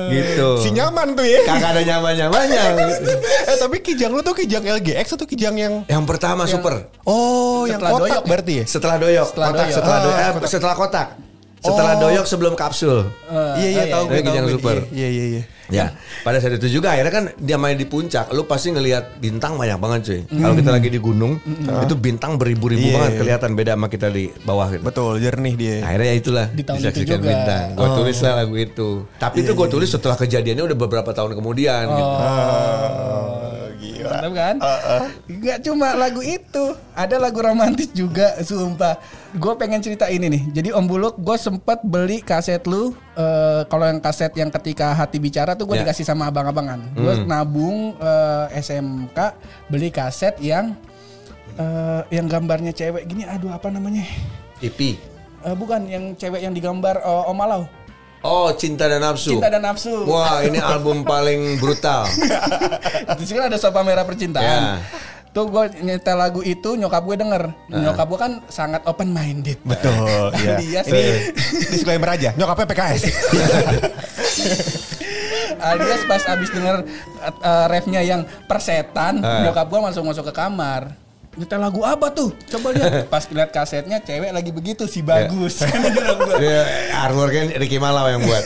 [0.08, 0.48] gitu.
[0.58, 2.62] Si nyaman tuh ya Kagak ada nyaman-nyamannya.
[3.48, 6.88] Eh tapi kijang lu tuh kijang LGX atau kijang yang Yang pertama super.
[7.02, 9.74] Oh yang Setelah kotak doyok berarti ya Setelah doyok, Setelah kotak doyok.
[9.74, 10.48] setelah Ah, doyok, eh, kotak.
[10.48, 11.08] setelah kotak.
[11.58, 12.00] Setelah Oh.
[12.00, 12.98] doyok sebelum kapsul.
[13.56, 14.54] Iya iya tahu gue kijang gue.
[14.54, 14.76] super.
[14.90, 15.92] Iya iya iya Ya,
[16.24, 19.76] pada saat itu juga akhirnya kan dia main di puncak, lu pasti ngelihat bintang banyak
[19.76, 20.20] banget cuy.
[20.26, 21.36] Kalau kita lagi di gunung,
[21.84, 23.18] itu bintang beribu-ribu Iya, banget iya.
[23.20, 24.80] kelihatan beda sama kita di bawah gitu.
[24.80, 27.28] Betul jernih dia Akhirnya ya itulah Di tahun itu disaksikan juga.
[27.28, 27.64] bintang.
[27.76, 28.88] Gue tulis lah lagu itu.
[29.20, 32.08] Tapi itu gue tulis setelah kejadiannya udah beberapa tahun kemudian gitu.
[32.16, 33.17] Oh,
[34.10, 34.56] Mantap kan?
[35.28, 38.96] Gak cuma lagu itu, ada lagu romantis juga, sumpah.
[39.32, 40.42] Gue pengen cerita ini nih.
[40.52, 42.92] Jadi Om Buluk, gue sempet beli kaset lu.
[43.14, 45.82] eh, kalau yang kaset yang ketika hati bicara tuh gue Ya.
[45.82, 46.78] dikasih sama abang-abangan.
[46.92, 49.18] Gue nabung eh, SMK
[49.66, 50.72] beli kaset yang
[51.54, 53.24] eh, yang gambarnya cewek gini.
[53.24, 54.06] Aduh apa namanya?
[54.58, 54.96] IP.
[55.38, 57.62] Eh, bukan yang cewek yang digambar eh, Om Alau.
[58.20, 59.38] Oh, Cinta dan Nafsu.
[59.38, 60.02] Cinta dan nafsu.
[60.04, 62.02] Wah, ini album paling brutal.
[63.18, 64.42] Di sini ada sopa merah percintaan.
[64.42, 64.82] Ya.
[65.28, 67.42] Tuh gue nyetel lagu itu nyokap gue denger.
[67.68, 69.60] Nyokap gue kan sangat open minded.
[69.62, 70.58] Betul iya.
[70.58, 71.04] Alias, Ini
[71.68, 73.02] disclaimer aja Nyokapnya PKS
[75.58, 76.86] alias pas abis denger
[77.42, 79.42] uh, refnya yang persetan, Ah.
[79.42, 80.94] nyokap gue langsung masuk ke kamar.
[81.38, 82.34] Nyetel lagu apa tuh?
[82.50, 83.06] Coba lihat.
[83.12, 85.62] Pas lihat kasetnya cewek lagi begitu si bagus.
[85.62, 86.34] Kan dia bilang gua.
[86.42, 86.60] Dia
[86.98, 88.42] artworknya Ricky Malau yang buat.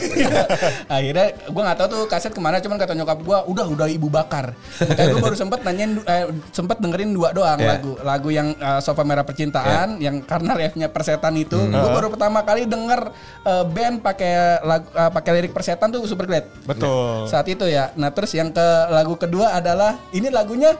[0.95, 4.07] Akhirnya gue nggak tahu tuh kaset ke mana, cuman kata nyokap gue udah udah ibu
[4.13, 4.53] bakar.
[4.77, 7.79] Kayak gue baru sempet nanyain, eh, sempet dengerin dua doang Yeah.
[7.79, 12.43] lagu lagu yang eh, Sofa Merah Percintaan, yang karena refnya persetan itu, gue baru pertama
[12.43, 13.13] kali denger
[13.45, 16.45] eh, band pakai lagu eh, pakai lirik persetan tuh Super Glad.
[16.67, 17.89] Betul Saat itu ya.
[17.95, 20.75] Nah terus yang ke lagu kedua adalah ini lagunya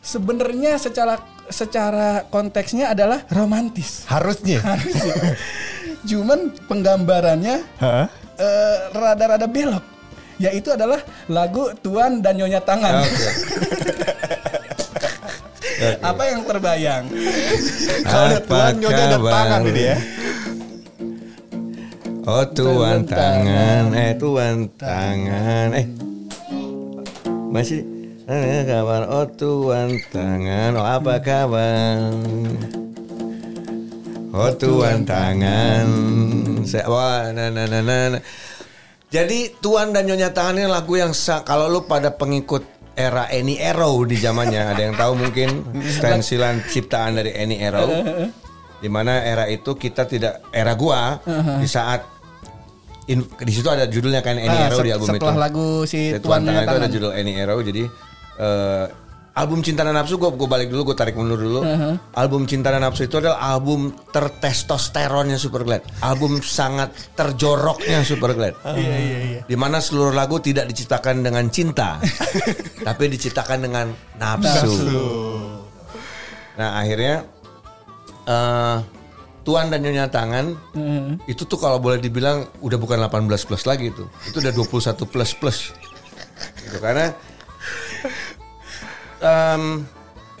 [0.00, 4.04] sebenarnya secara secara konteksnya adalah romantis.
[4.08, 5.36] Harusnya Harusnya.
[6.08, 7.56] Cuman penggambarannya
[8.40, 9.84] eh, rada-rada belok.
[10.40, 13.04] Yaitu adalah lagu Tuan dan Nyonya Tangan.
[13.04, 13.28] Oke.
[16.00, 17.04] Apa yang terbayang?
[18.04, 19.96] Kalau ada tuan nyonya ada tangan ini ya
[22.28, 25.88] Oh Tuan tangan, eh tuan tangan, eh
[27.48, 27.80] masih
[28.30, 32.14] eh, kabar oh tuan tangan, oh apa kabar?
[34.30, 35.86] Oh tuan tangan,
[36.62, 38.22] saya wah nah, nah, nah, nah.
[39.10, 41.10] Jadi tuan dan nyonya tangan ini lagu yang
[41.42, 42.62] kalau lu pada pengikut
[42.94, 47.90] era Any Arrow di zamannya ada yang tahu mungkin stensilan ciptaan dari Any Arrow
[48.78, 51.18] di mana era itu kita tidak era gua
[51.58, 52.06] di saat
[53.04, 55.42] in- di situ ada judulnya kan Any Ah, Arrow se- di album setelah itu.
[55.42, 57.82] lagu si Di Tuan Tangan itu ada judul Any Arrow jadi
[58.40, 58.86] eh,
[59.36, 61.60] album Cinta dan Nafsu gue balik dulu gue tarik mundur dulu.
[62.16, 65.84] Album Cinta dan Nafsu itu adalah album tertestosteronnya Superglad.
[66.02, 68.56] Album sangat terjoroknya Superglad.
[68.80, 69.40] Iya iya iya.
[69.44, 72.00] Di mana seluruh lagu tidak diciptakan dengan cinta,
[72.88, 74.72] tapi diciptakan dengan nafsu.
[76.56, 77.24] Nah akhirnya
[78.26, 78.78] eh
[79.40, 80.52] Tuan dan Nyonya Tangan
[81.24, 84.04] itu tuh kalau boleh dibilang udah bukan 18 plus lagi itu.
[84.28, 85.58] Itu udah 21 plus plus.
[86.60, 87.12] Gitu, karena
[89.20, 89.84] em,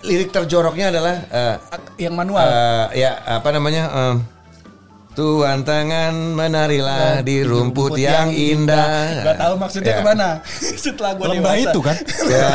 [0.00, 1.56] lirik terjoroknya adalah eh,
[1.98, 2.44] Yang manual.
[2.44, 4.16] eh, ya apa namanya em,
[5.20, 9.20] Tuan tangan menarilah di rumput yang indah.
[9.20, 9.96] Gak tahu maksudnya Ya.
[10.00, 10.30] ke mana.
[10.80, 11.68] Setelah gue Lembah dewasa.
[11.68, 11.96] itu kan
[12.32, 12.48] Ya.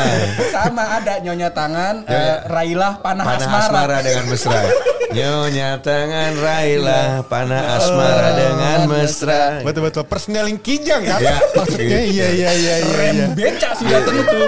[0.50, 2.34] Sama ada nyonya tangan, Ya, eh, ya.
[2.50, 3.62] Railah panah, Panah asmara.
[3.62, 4.60] asmara dengan mesra.
[5.06, 9.42] Nyonya tangan railah panah asmara dengan mesra.
[9.62, 11.38] Betul betul Persneling kijang kan Ya.
[11.56, 13.26] Maksudnya iya iya iya iya Rem iya.
[13.30, 14.40] beca sudah tentu.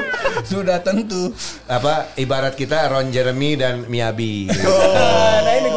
[0.43, 1.23] Sudah tentu.
[1.65, 4.51] Apa ibarat kita Ron Jeremy dan Miyabi.
[4.51, 5.71] nah ini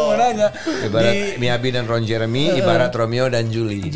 [0.81, 3.91] Ibarat di- Miyabi dan Ron Jeremy, ibarat Romeo dan Julie.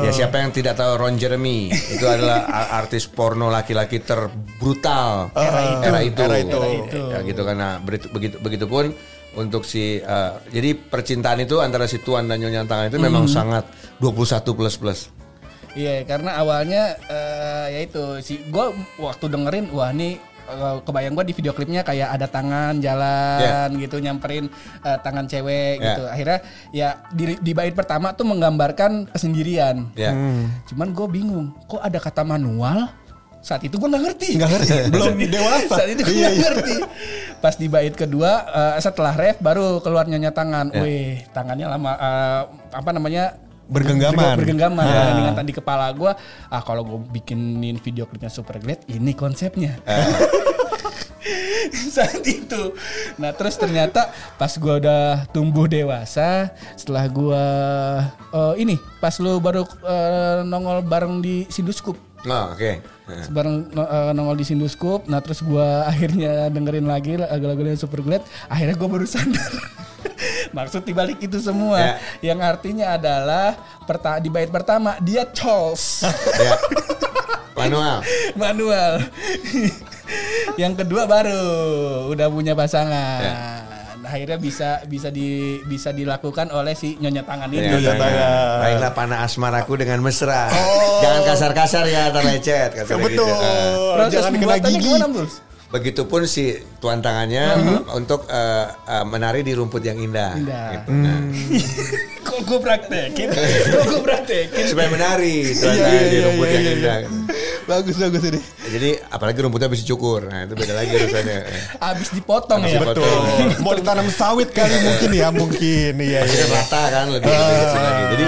[0.00, 1.68] Ya siapa yang tidak tahu Ron Jeremy?
[1.70, 5.30] Itu adalah artis porno laki-laki terbrutal
[5.80, 6.20] era itu.
[6.20, 6.58] Era itu.
[7.08, 8.84] Ya gitu karena begitu begitu begitupun
[9.34, 13.64] untuk si eh, jadi percintaan itu antara si tuan dan nyonya tangan itu memang sangat
[13.98, 15.00] 21 plus plus.
[15.76, 18.66] Iya, karena awalnya eh, ya itu si gue
[18.98, 20.18] waktu dengerin wah nih
[20.82, 24.48] kebayang gue di video klipnya kayak ada tangan jalan gitu nyamperin
[24.80, 25.84] eh, tangan cewek Ya.
[25.92, 26.02] gitu.
[26.06, 26.38] Akhirnya
[26.70, 29.92] ya di, di bait pertama tuh menggambarkan kesendirian.
[29.92, 30.16] Ya.
[30.66, 32.88] Cuman gue bingung, kok ada kata manual?
[33.38, 34.28] Saat itu gue nggak ngerti.
[34.34, 35.74] Nggak ngerti, belum dewasa.
[35.78, 36.42] Saat itu gue Iya, nggak iya.
[36.42, 36.74] ngerti.
[37.38, 40.74] Pas di bait kedua, eh, setelah ref baru keluar nyonya tangan.
[40.74, 40.82] Ya.
[40.82, 42.40] Wih, tangannya lama eh,
[42.74, 43.38] apa namanya?
[43.68, 44.34] Bergenggaman.
[44.40, 45.12] Bergenggaman Ah.
[45.14, 46.12] dengan tadi kepala gue.
[46.48, 49.76] Ah kalau gue bikinin video klipnya super glad, ini konsepnya.
[51.92, 52.72] saat itu.
[53.20, 54.08] Nah terus ternyata
[54.40, 57.44] pas gue udah tumbuh dewasa, setelah gue
[58.32, 62.72] eh, ini pas lu baru eh, nongol bareng di Sinduskup, Oh, oke.
[62.82, 62.97] Nah.
[63.28, 65.06] Bareng no- eh, nongol di Sinduskup.
[65.06, 68.20] Nah terus gue akhirnya dengerin lagi lagu-lagu yang super glad.
[68.46, 69.52] Akhirnya gue baru sadar.
[70.56, 73.52] Maksud dibalik itu semua, yang artinya adalah
[73.84, 76.02] perta di bait pertama dia Charles
[76.38, 76.54] Ya.
[77.54, 77.98] Manual.
[78.32, 79.02] manual.
[80.54, 81.42] yang kedua baru
[82.08, 83.20] udah punya pasangan.
[83.20, 83.36] Ya.
[84.08, 87.60] Akhirnya bisa bisa di bisa dilakukan oleh si nyonya tangan ini.
[87.60, 88.00] Ya, Nyonya ya.
[88.00, 88.56] tangan.
[88.64, 90.48] Baiklah panah asmaraku dengan mesra.
[91.04, 92.70] Jangan kasar-kasar ya, terlecet.
[92.72, 93.12] Kata Betul.
[93.12, 93.24] Gitu.
[93.92, 94.88] Proses Jangan kena pembuatannya gigi.
[94.88, 95.26] gimana, Bul?
[95.68, 96.48] Begitupun si
[96.80, 97.60] tuan tangannya
[97.92, 100.32] untuk eh, eh, menari di rumput yang indah.
[100.32, 100.68] Indah.
[100.74, 100.88] Gitu.
[100.96, 101.18] Nah,
[102.28, 103.28] Kok gue praktekin?
[103.28, 104.64] Kok gue praktekin?
[104.64, 106.72] supaya menari tuan Iya, tangannya iya, di iya, rumput iya, yang iya.
[106.72, 106.96] indah.
[107.68, 108.40] Bagus bagus ini.
[108.68, 110.24] Jadi apalagi rumputnya bisa cukur.
[110.24, 111.38] Nah itu beda lagi urusannya.
[111.84, 112.80] Abis dipotong Abis ya.
[112.80, 113.04] dipotong.
[113.04, 113.60] Betul.
[113.60, 115.92] Mau ditanam sawit kali mungkin ya mungkin.
[116.00, 116.44] Iya iya.
[116.48, 118.04] Rata kan lebih lagi.
[118.16, 118.26] Jadi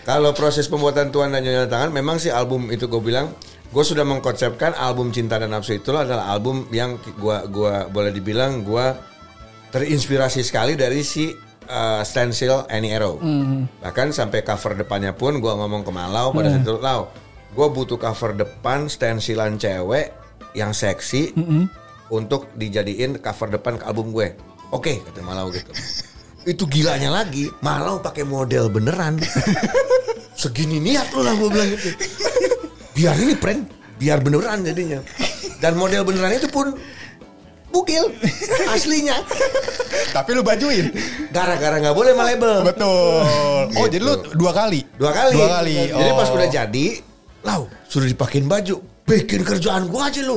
[0.00, 3.36] kalau proses pembuatan Tuan dan Nyonya Tangan memang sih album itu gue bilang
[3.70, 8.66] gue sudah mengkonsepkan album Cinta dan Nafsu itu adalah album yang gua gua boleh dibilang
[8.66, 8.98] gua
[9.70, 11.30] terinspirasi sekali dari si
[11.70, 13.22] uh, stencil Annie Arrow.
[13.78, 17.14] Bahkan sampai cover depannya pun gua ngomong ke Malau pada saat itu, "Lau,
[17.54, 20.18] gua butuh cover depan stensilan cewek
[20.58, 21.30] yang seksi
[22.10, 24.34] untuk dijadiin cover depan ke album gue."
[24.74, 25.70] Oke, kata Malau gitu.
[26.50, 29.22] Itu gilanya lagi, Malau pakai model beneran.
[30.40, 31.90] Segini niat lu lah gue bilang gitu.
[33.00, 33.60] Biar ini prank,
[33.96, 35.00] biar beneran jadinya.
[35.56, 36.76] Dan model beneran itu pun
[37.70, 38.12] bukil
[38.74, 39.24] aslinya.
[40.10, 40.92] Tapi lu bajuin.
[41.30, 42.54] Gara-gara nggak boleh sama label.
[42.60, 43.20] Betul.
[43.24, 43.88] Oh Gitu.
[43.88, 44.80] jadi lu dua kali.
[44.96, 45.32] Dua kali.
[45.32, 45.74] Dua kali.
[45.88, 46.36] Jadi pas Oh.
[46.36, 46.86] udah jadi,
[47.40, 48.76] lau sudah dipakein baju.
[49.06, 50.36] Bikin kerjaan gua aja lu.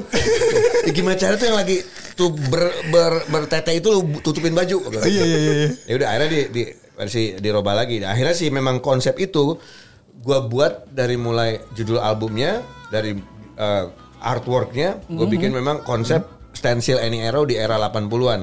[0.82, 4.78] Ya, gimana cara tuh yang lagi tuh ber, ber, bertete itu lu tutupin baju.
[5.04, 5.54] Iya iya iya.
[5.84, 8.02] Ya udah akhirnya di di versi diroba lagi.
[8.02, 9.58] Akhirnya sih memang konsep itu
[10.22, 12.62] gua buat dari mulai judul albumnya,
[12.94, 13.18] dari
[13.58, 13.86] eh,
[14.24, 16.24] artworknya, gue bikin memang konsep
[16.56, 18.42] stencil Annie Arrow di era 80-an.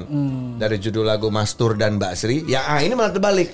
[0.61, 2.45] Dari judul lagu Mastur dan Mbak Sri.
[2.45, 3.49] Ya ah, ini malah terbalik.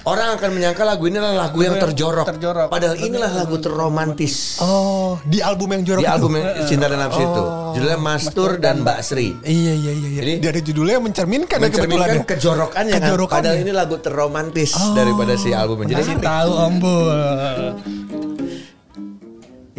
[0.00, 2.24] Orang akan menyangka lagu ini adalah lagu yang terjorok.
[2.24, 2.68] terjorok.
[2.72, 4.56] Padahal inilah lagu terromantis.
[4.64, 7.44] Oh di album yang jorok Di album yang Cinta dan Nafsu itu.
[7.76, 9.28] Judulnya Mastur dan Mbak Sri.
[9.44, 10.08] Iya iya iya.
[10.08, 10.20] iya.
[10.24, 11.84] Jadi- dari judulnya mencerminkan ya kebetulan.
[11.84, 13.02] Mencerminkan kejorokannya kan.
[13.04, 13.50] Kejorokannya.
[13.52, 15.92] Padahal ini lagu terromantis daripada si albumnya.
[15.92, 17.20] Jadi Kasih tahu Om Bul.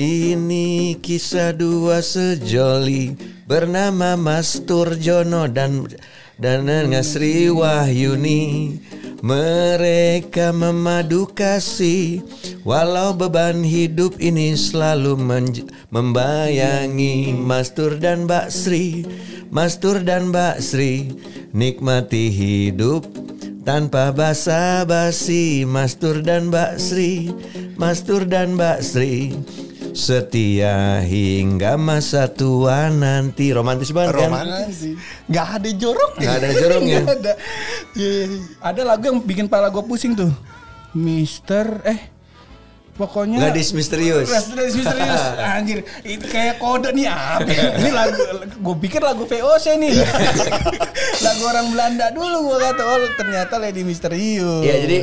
[0.02, 3.14] Ini kisah dua sejoli
[3.46, 5.86] bernama Mas Turjono dan
[6.42, 6.66] dan
[7.06, 8.76] Sri Wahyuni.
[9.22, 12.26] Mereka memadu kasih
[12.66, 15.14] walau beban hidup ini selalu
[15.94, 19.06] membayangi Mastur dan Mbak Sri.
[19.54, 21.14] Mastur dan Mbak Sri
[21.54, 23.06] nikmati hidup
[23.62, 27.30] tanpa basa-basi Mastur dan Mbak Sri
[27.78, 29.38] Mastur dan Mbak Sri
[29.92, 34.96] Setia hingga masa tua nanti Romantis banget kan Romantis.
[35.28, 37.34] Gak ada jorok Gak ada jorongnya Nggak ada.
[38.72, 40.32] Ada lagu yang bikin pala gue pusing tuh.
[40.96, 42.11] Mister eh
[42.96, 44.28] pokoknya Gadis misterius.
[44.30, 45.24] Gadis misterius.
[45.58, 47.48] Anjir itu kayak kode nih apa
[47.80, 49.94] ini lagu gue pikir lagu VOC nih.
[51.26, 54.66] Lagu orang Belanda dulu gue kata oh ternyata Lady Misterius.
[54.66, 54.98] Iya jadi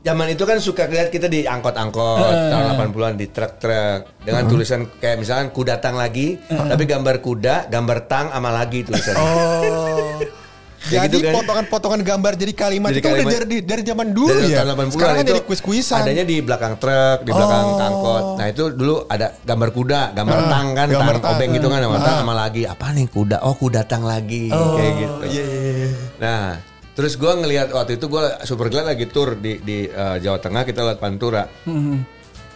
[0.00, 5.20] Zaman itu kan suka lihat kita di angkot-angkot tahun 80-an di truk-truk dengan tulisan kayak
[5.20, 9.20] misalkan ku datang lagi tapi gambar kuda, gambar tang sama lagi tulisannya.
[9.20, 10.39] Oh.
[10.88, 11.32] Ya Jadi gitu kan.
[11.36, 14.56] potongan-potongan gambar jadi kalimat Jadi itu udah kalimat- dari dari zaman dulu Dari ya.
[14.56, 15.98] tahun 80-an Sekarang kan jadi kuis-kuisan.
[16.00, 17.76] Adanya di belakang truk, di belakang Oh.
[17.82, 18.24] angkot.
[18.34, 21.32] Nah itu dulu ada gambar kuda, gambar Ah, tang kan, gambar tang tang.
[21.36, 22.06] obeng gitu kan, gambar Ah.
[22.06, 22.62] tang sama lagi.
[22.64, 23.36] Apa nih kuda?
[23.40, 25.22] Oh ku datang lagi, Oh, kayak gitu.
[25.26, 25.88] Iya iya iya.
[26.18, 26.44] Nah
[26.90, 30.80] Terus gue ngelihat waktu itu gue Superglad lagi tour di di eh, Jawa Tengah kita
[30.82, 31.44] lewat Pantura.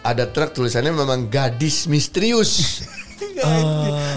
[0.01, 2.51] Ada truk tulisannya memang gadis misterius.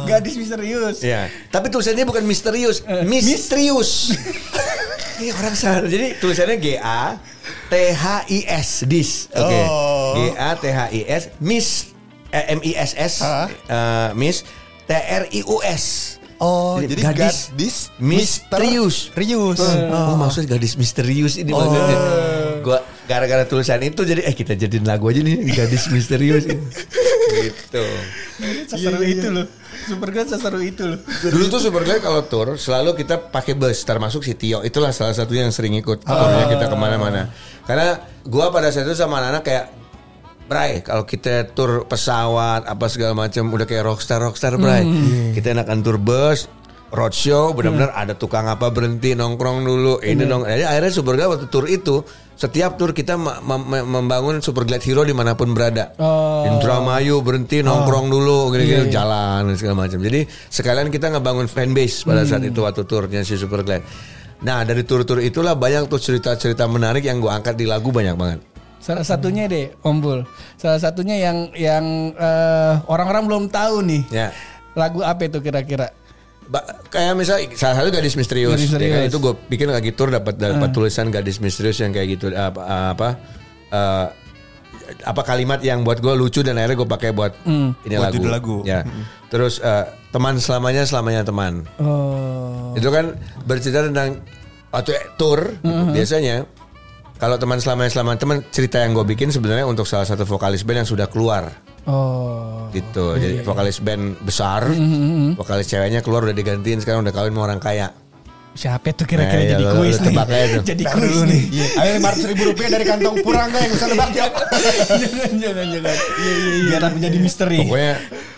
[0.08, 0.98] Gadis misterius.
[1.04, 4.12] ya, tapi tulisannya bukan misterius, misterius.
[5.18, 5.82] Ini orang salah.
[5.82, 7.18] Jadi tulisannya G A
[7.68, 9.26] T H I S dis.
[9.34, 9.60] Oke.
[10.14, 11.90] G A T H I S Miss
[12.30, 14.46] eh, M I S S eh, Miss
[14.86, 16.16] T R I U S.
[16.38, 19.10] Oh, jadi gadis gadis misterius.
[19.18, 19.58] Rius.
[19.90, 21.98] Oh, maksudnya gadis misterius ini maksudnya.
[22.62, 22.78] Gua
[23.10, 26.46] gara-gara tulisan itu jadi eh kita jadiin lagu aja nih gadis misterius
[27.42, 27.82] gitu.
[28.70, 29.46] Seseru itu loh.
[29.88, 31.00] Superglad seseru itu loh.
[31.26, 35.48] Dulu tuh Superglad kalau tour selalu kita pakai bus termasuk si Tio itulah salah satunya
[35.48, 37.34] yang sering ikut tournya kita ke mana-mana.
[37.66, 39.64] Karena gua pada saat itu sama anak-anak kayak
[40.48, 44.80] Bray, kalau kita tur pesawat apa segala macam udah kayak rockstar rockstar Bray.
[45.36, 46.48] Kita enakan tur bus,
[46.88, 50.00] roadshow, benar-benar ada tukang apa berhenti nongkrong dulu.
[50.00, 50.48] Ini nong.
[50.48, 52.00] Jadi akhirnya Superglad waktu tur itu
[52.32, 55.92] setiap tur kita mem- mem- membangun Superglad Hero di mana pun berada.
[56.00, 56.48] Oh.
[56.48, 60.00] Indramayu berhenti nongkrong dulu, gini-gini jalan dan segala macam.
[60.00, 63.84] Jadi sekalian kita ngebangun fanbase pada saat itu waktu turnya si Superglad.
[64.38, 68.40] Nah dari tur-tur itulah banyak tuh cerita-cerita menarik yang gue angkat di lagu banyak banget.
[68.88, 70.24] Salah satunya deh, Om Bul.
[70.56, 71.84] Salah satunya yang yang
[72.16, 74.02] eh, orang-orang belum tahu nih.
[74.08, 74.32] Ya.
[74.72, 75.92] Lagu apa itu kira-kira?
[76.48, 79.08] Ba- kayak misalnya salah satu gadis misterius, Gadis Ya kan, misterius.
[79.12, 82.64] itu gue bikin lagi tur dapat dapat tulisan gadis misterius yang kayak gitu apa
[82.96, 83.08] apa
[83.68, 84.06] eh,
[85.04, 88.14] apa kalimat yang buat gue lucu dan akhirnya gue pakai buat ini Buat lagu.
[88.16, 88.56] judul lagu.
[88.64, 88.88] Ya.
[89.28, 91.68] Terus eh, teman selamanya selamanya teman.
[91.76, 92.72] Oh.
[92.72, 93.12] Itu kan
[93.44, 94.24] bercerita tentang
[94.72, 95.52] waktu tour
[95.92, 96.48] biasanya
[97.18, 100.82] kalau teman selamanya selamanya teman cerita yang gue bikin sebenarnya untuk salah satu vokalis band
[100.82, 101.50] yang sudah keluar
[101.82, 102.68] Oh.
[102.70, 103.16] gitu.
[103.16, 104.68] Jadi vokalis band besar,
[105.34, 107.88] vokalis ceweknya keluar udah digantiin sekarang udah kawin sama orang kaya.
[108.52, 110.16] Siapa tuh kira-kira Nah, iya, jadi lo- kuis lo nih?
[110.18, 110.62] tuh.
[110.74, 111.42] jadi Ntar kuis nih.
[111.48, 111.66] Iya.
[111.78, 114.26] Ayo lima ratus ribu rupiah dari kantong Purangga yang bisa nebak ya.
[114.28, 115.94] jangan jangan jangan.
[115.96, 116.68] Iya iya iya.
[116.68, 117.58] Biar menjadi misteri.
[117.62, 117.92] Pokoknya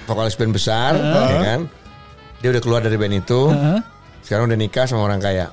[0.04, 1.60] vokalis band besar, ya kan?
[2.38, 3.40] Dia udah keluar dari band itu,
[4.22, 5.50] sekarang udah nikah sama orang kaya.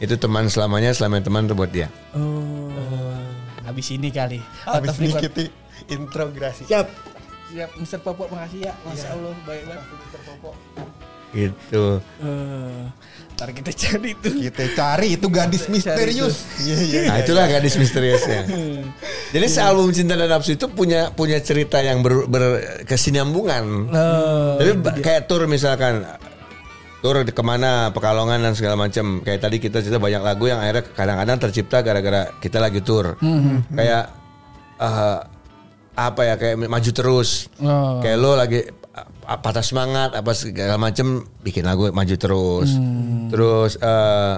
[0.00, 1.92] Itu teman selamanya, selamanya teman tuh buat dia.
[2.16, 2.72] Oh.
[3.68, 4.40] Habis ini kali.
[4.64, 5.46] Habis ini kita
[5.92, 6.64] integrasi.
[6.66, 6.88] Siap.
[7.52, 8.00] Siap, Mr.
[8.00, 8.72] Popo makasih ya.
[8.82, 10.20] Masya Allah, baik banget Mr.
[10.24, 10.50] Popo.
[11.30, 12.02] Gitu.
[12.18, 12.82] Eh,
[13.38, 14.34] ntar kita cari tuh.
[14.34, 16.42] Kita cari itu gadis misterius.
[16.58, 17.00] Iya iya.
[17.06, 18.50] Nah itulah gadis misteriusnya.
[19.34, 23.64] Jadi sealbum Cinta dan Nafsu itu punya punya cerita yang ber, berkesinambungan.
[23.94, 26.02] Oh, Tapi kayak tour misalkan
[27.00, 29.24] tour ke mana Pekalongan dan segala macam.
[29.24, 33.16] Kayak tadi kita cerita banyak lagu yang akhirnya kadang-kadang tercipta gara-gara kita lagi tour.
[33.72, 34.04] Kayak
[34.80, 35.18] eh,
[36.00, 37.50] apa ya kayak maju terus.
[37.60, 38.00] Oh.
[38.00, 42.70] Kayak lo lagi uh, patah semangat apa segala macam bikin lagu maju terus.
[43.28, 44.36] Terus eh,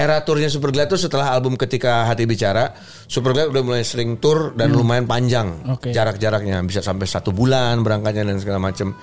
[0.00, 2.72] era turnya Superglad itu setelah album Ketika Hati Bicara,
[3.04, 5.92] Superglad udah mulai sering tour dan lumayan panjang Oke.
[5.92, 8.96] jarak-jaraknya bisa sampai satu bulan berangkatnya dan segala macam.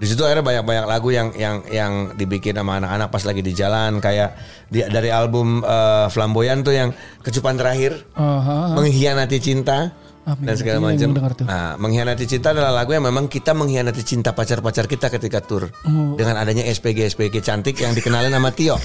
[0.00, 4.00] Di situ akhirnya banyak-banyak lagu yang yang yang dibikin sama anak-anak pas lagi di jalan
[4.00, 4.32] kayak
[4.66, 6.88] di, dari album eh, Flamboyan tuh yang
[7.20, 8.74] kecupan terakhir Oh, ha, ha.
[8.74, 11.16] mengkhianati cinta Ah, dan segala macam.
[11.42, 16.12] Nah, mengkhianati cinta adalah lagu yang memang kita mengkhianati cinta pacar-pacar kita ketika tur Oh.
[16.12, 18.76] dengan adanya SPG SPG cantik yang dikenalin sama Tio.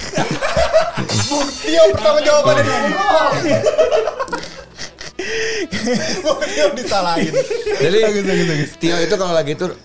[1.60, 2.64] Tio pertama jawabannya
[6.46, 7.32] Tio disalahin.
[7.78, 7.98] Jadi
[8.76, 9.76] Tio itu kalau lagi tur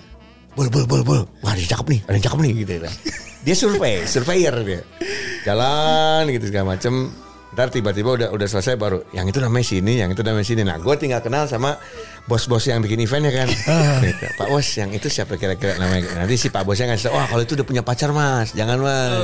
[0.56, 2.72] bol bol bol bol, wah ada yang cakep nih, ada yang cakep nih gitu.
[3.42, 4.82] Dia survei, surveyor dia.
[5.48, 7.10] Jalan gitu segala macem.
[7.52, 10.64] Ntar tiba-tiba udah udah selesai baru yang itu namanya sini, yang itu namanya sini.
[10.64, 11.76] Nah, gue tinggal kenal sama
[12.30, 13.48] bos-bos yang bikin eventnya kan.
[14.02, 14.26] Gitu.
[14.40, 16.24] Pak Bos, yang itu siapa kira-kira namanya?
[16.24, 19.22] Nanti si Pak Bosnya ngasih wah kalau itu udah punya pacar mas, jangan mas.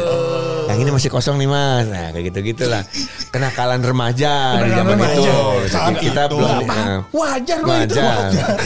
[0.67, 1.86] Yang ini masih kosong nih mas.
[1.88, 2.83] Nah kayak gitu gitulah.
[3.33, 5.15] Kenakalan remaja di zaman remaja.
[5.15, 5.38] itu.
[5.71, 6.36] Saat kita itu.
[6.36, 6.57] belum.
[6.65, 6.75] Apa?
[6.75, 7.99] nah, Wajar kok itu.
[8.01, 8.57] Wajar.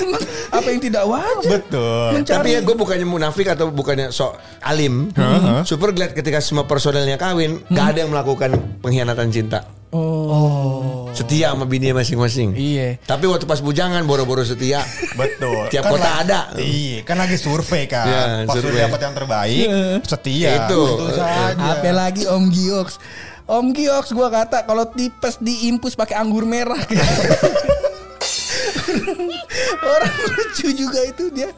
[0.52, 1.52] Apa yang tidak wajar?
[1.60, 2.08] Betul.
[2.20, 5.10] Mencari Tapi ya gue bukannya munafik atau bukannya sok alim.
[5.64, 9.81] Super glad ketika semua personelnya kawin, gak ada yang melakukan pengkhianatan cinta.
[9.92, 11.12] Oh.
[11.12, 12.56] Setia sama bini masing-masing.
[12.56, 12.96] Iya.
[13.02, 14.80] Tapi waktu pas bujangan boro-boro setia.
[15.14, 15.68] Betul.
[15.68, 16.40] Tiap Kan kota la- ada.
[16.56, 18.08] Iya, kan lagi survei kan.
[18.08, 18.72] Iya, Pas survei.
[18.72, 19.68] udah dapat yang terbaik,
[20.02, 20.50] setia.
[20.66, 20.82] Itu.
[20.98, 21.76] Betul saja.
[21.76, 22.88] Apa lagi Om Giox?
[23.44, 26.80] Om Giox gua kata kalau tipes diimpus pakai anggur merah.
[29.96, 31.50] Orang lucu juga itu dia.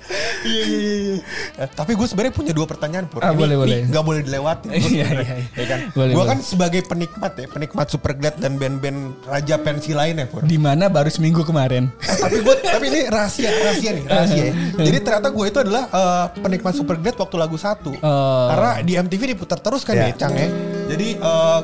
[0.43, 1.15] Iya, iya, iya.
[1.57, 3.21] Eh, Tapi gue sebenarnya punya dua pertanyaan pur.
[3.21, 3.87] Ah, boleh, boleh.
[3.87, 4.69] Gak boleh dilewatin.
[4.93, 5.35] Iya, iya, iya.
[5.55, 5.79] Ya kan?
[5.91, 10.43] Boleh, gue kan sebagai penikmat ya, penikmat Superglad dan band-band raja pensi lainnya pur.
[10.43, 11.89] Di mana baru seminggu kemarin.
[12.23, 14.53] tapi gue tapi ini rahasia rahasia nih rahasia ya.
[14.79, 18.47] jadi ternyata gue itu adalah eh, penikmat Superglad waktu lagu satu Oh.
[18.49, 20.07] karena di MTV diputar terus kan Ya.
[20.07, 20.47] ya Cang ya
[20.87, 21.59] jadi eh,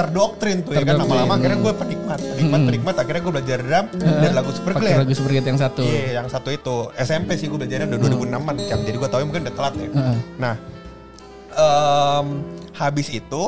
[0.00, 4.32] terdoktrin tuh ya kan lama-lama akhirnya gue penikmat, penikmat, penikmat akhirnya gue belajar drum dan
[4.32, 5.00] lagu Super Pakai Glad.
[5.04, 5.82] lagu Supergate yang satu.
[5.84, 8.78] Iya, yang satu itu SMP sih gue belajarnya udah 2006-an kan.
[8.80, 9.88] Jadi gue tahu mungkin udah telat ya.
[10.40, 10.54] Nah,
[12.80, 13.42] habis itu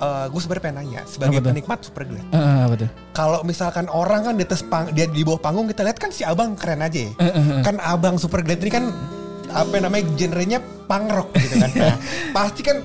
[0.00, 2.26] eh, gue sebenarnya pengen nanya sebagai Apa penikmat Super Glad.
[2.32, 2.88] Ah, betul.
[3.12, 6.24] Kalau misalkan orang kan di atas pang, dia di bawah panggung kita lihat kan si
[6.24, 7.12] abang keren aja ya.
[7.60, 8.88] Kan abang Super Glad ini kan
[9.52, 11.70] apa namanya genrenya punk rock gitu kan.
[11.82, 11.96] Nah,
[12.32, 12.80] pasti kan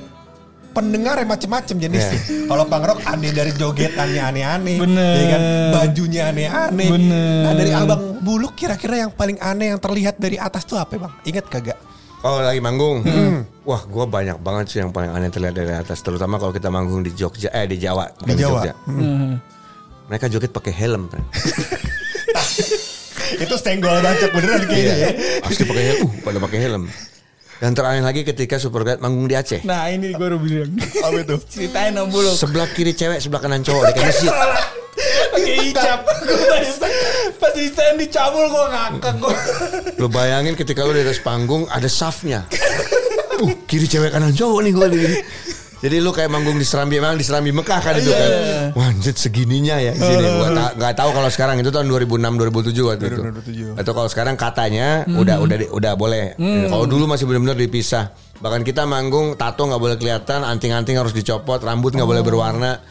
[0.78, 2.21] pendengar macem-macem jenisnya.
[2.45, 5.13] Kalau punk rock ada dari jogetannya aneh-aneh, Bener.
[5.17, 5.41] ya kan
[5.73, 6.89] bajunya aneh-aneh.
[6.93, 7.41] Bener.
[7.49, 11.13] Nah, dari abang Buluk kira-kira yang paling aneh yang terlihat dari atas tuh apa bang?
[11.25, 11.80] Ingat kagak?
[12.21, 13.01] Oh lagi manggung.
[13.65, 15.97] Wah, gua banyak banget sih yang paling aneh terlihat dari atas.
[16.05, 18.61] Terutama kalau kita manggung di Jogja, eh di Jawa, Di Jawa.
[18.61, 18.73] Jogja.
[20.07, 21.11] Mereka joget pakai helm.
[21.11, 21.19] Pren.
[23.43, 25.09] itu senggol banget beneran kayaknya ya.
[25.43, 26.07] Pasti pakai helm.
[26.07, 26.84] Uh, pada pakai helm.
[27.58, 29.66] Dan teraneh lagi ketika Superglad manggung di Aceh.
[29.66, 30.72] Nah ini gue udah bilang.
[30.78, 31.36] Apa itu?
[31.49, 32.30] Ceritain om bulu.
[32.30, 34.30] Sebelah kiri cewek, sebelah kanan cowok di masjid.
[35.34, 35.99] Pakai hijab.
[37.38, 39.36] Pas di stand dicabul gue ngakak gue.
[39.97, 42.45] Lu bayangin ketika lu di atas panggung ada safnya.
[43.41, 45.01] Uh, kiri cewek kanan cowok nih gue di
[45.78, 48.30] Jadi lu kayak manggung di Serambi, emang di Serambi Mekah kan itu kan.
[48.73, 50.25] Wah, anjir segininya ya di sini.
[50.41, 53.21] Gua ta- nggak tahu kalau sekarang itu tahun 2006 2007 waktu itu.
[53.21, 53.78] 2007.
[53.78, 56.34] Atau kalau sekarang katanya udah udah di- udah boleh.
[56.65, 58.09] Kalau dulu masih benar-benar dipisah.
[58.38, 62.82] Bahkan kita manggung tato nggak boleh kelihatan, anting-anting harus dicopot, rambut nggak boleh berwarna.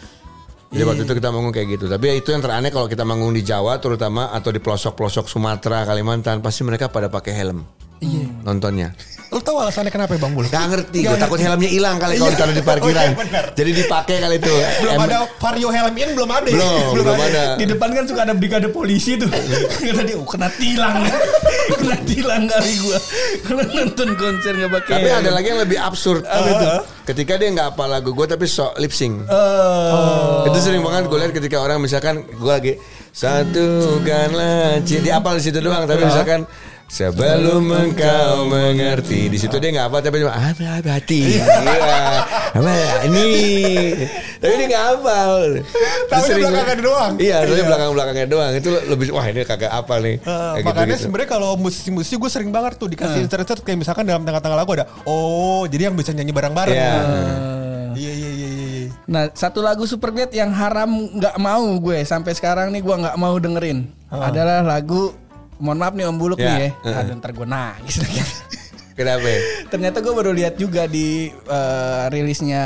[0.67, 1.87] Jadi waktu itu kita manggung kayak gitu.
[1.87, 6.39] Tapi itu yang teraneh kalau kita manggung di Jawa terutama atau di pelosok-pelosok Sumatera, Kalimantan,
[6.39, 7.63] pasti mereka pada pakai helm.
[7.99, 8.27] Iya.
[8.43, 8.91] Nontonnya.
[9.27, 10.51] Lu tahu alasannya kenapa ya bang Buluk?
[10.51, 13.09] Gak ngerti, gue takut helmnya hilang kali kalau ditaruh di parkiran.
[13.17, 13.49] Oh, iya.
[13.55, 14.55] Jadi dipakai kali itu.
[14.83, 16.49] Belum Em- ada vario helm in belum ada.
[16.49, 16.59] ya?
[16.59, 17.43] Belum, belum ada.
[17.59, 19.27] Di depan kan suka ada brigade polisi tuh.
[19.83, 21.03] Kata dia, oh, kena tilang.
[21.81, 22.99] kena tilang kali gue.
[23.43, 24.95] Karena nonton konser gak pakai.
[25.01, 26.23] Tapi ada lagi yang lebih absurd.
[27.07, 29.27] Ketika dia nggak apa lagu gue tapi sok lip sync.
[29.31, 30.47] Oh.
[30.47, 32.73] Itu sering banget gue lihat ketika orang misalkan gue lagi
[33.15, 35.03] satukanlah cinta.
[35.07, 36.45] Dia apal di situ doang tapi misalkan
[36.87, 41.43] Sebelum engkau mengerti Di situ dia nggak apa Tapi cuma apa apa hati Iya
[42.55, 42.73] Apa
[43.05, 43.27] ini
[44.39, 45.19] Tapi dia nggak apa
[46.07, 47.13] Tapi dia belakangnya doang.
[47.19, 47.65] Iya tapi Iya.
[47.67, 51.03] belakang-belakangnya doang Itu lebih Wah ini kagak apa nih Kayak makanya gitu-gitu.
[51.03, 54.87] sebenarnya kalau musisi-musisi gue sering banget tuh dikasih insert-insert kayak misalkan dalam tengah-tengah lagu ada
[55.05, 56.71] oh jadi yang bisa nyanyi bareng-bareng.
[56.73, 56.95] Iya.
[57.97, 58.67] Iya iya iya iya.
[58.79, 58.89] iya.
[59.07, 63.35] Nah, satu lagu Superglad yang haram nggak mau gue sampai sekarang nih gue nggak mau
[63.35, 65.11] dengerin adalah lagu
[65.57, 66.71] Mohon maaf nih Om Buluk Ya, nih ya.
[66.83, 67.01] heeh.
[67.01, 68.21] Aduh ntar gue nangis lagi.
[68.99, 69.41] Kenapa ya?
[69.67, 72.63] Ternyata gue baru lihat juga di eh, rilisnya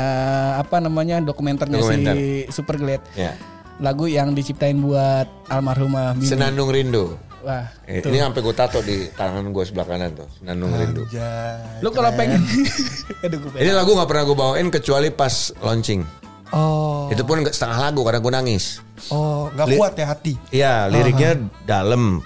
[0.57, 2.13] apa namanya dokumenternya Dokumenter.
[2.13, 3.01] si Superglad.
[3.13, 3.35] Ya.
[3.77, 6.27] Lagu yang diciptain buat almarhumah Mimi.
[6.27, 10.69] Senandung Rindu Wah, Eh, Ini sampai gue tato di tangan gue sebelah kanan tuh Senandung
[10.71, 12.37] Rindu Anjay, lu kalau pengen
[13.25, 13.65] Aduh gue pengen.
[13.65, 16.05] Ini lagu gak pernah gue bawain kecuali pas launching
[16.51, 17.07] Oh.
[17.07, 18.83] Itu pun setengah lagu karena gue nangis.
[19.07, 20.35] Oh nggak kuat ya hati.
[20.51, 22.19] Iya liriknya dalam.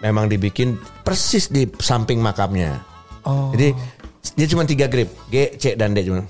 [0.00, 2.80] Memang dibikin persis di samping makamnya.
[3.22, 3.52] Oh.
[3.52, 3.76] Jadi
[4.34, 6.24] dia cuma tiga grip G, C, dan D cuma.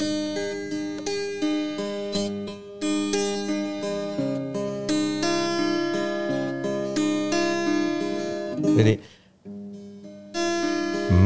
[8.78, 8.94] Jadi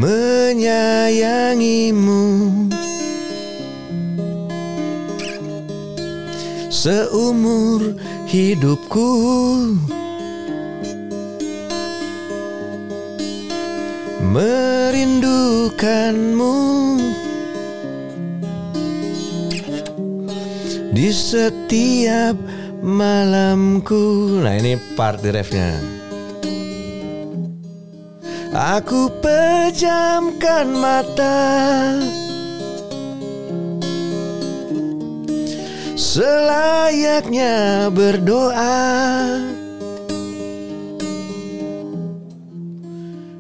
[0.01, 2.25] menyayangimu
[6.83, 7.95] seumur
[8.27, 9.15] hidupku
[14.27, 16.59] merindukanmu
[20.91, 22.35] di setiap
[22.83, 24.43] malamku.
[24.43, 25.79] Nah ini part di refnya.
[28.51, 31.63] Aku pejamkan mata
[36.13, 38.85] Selayaknya berdoa.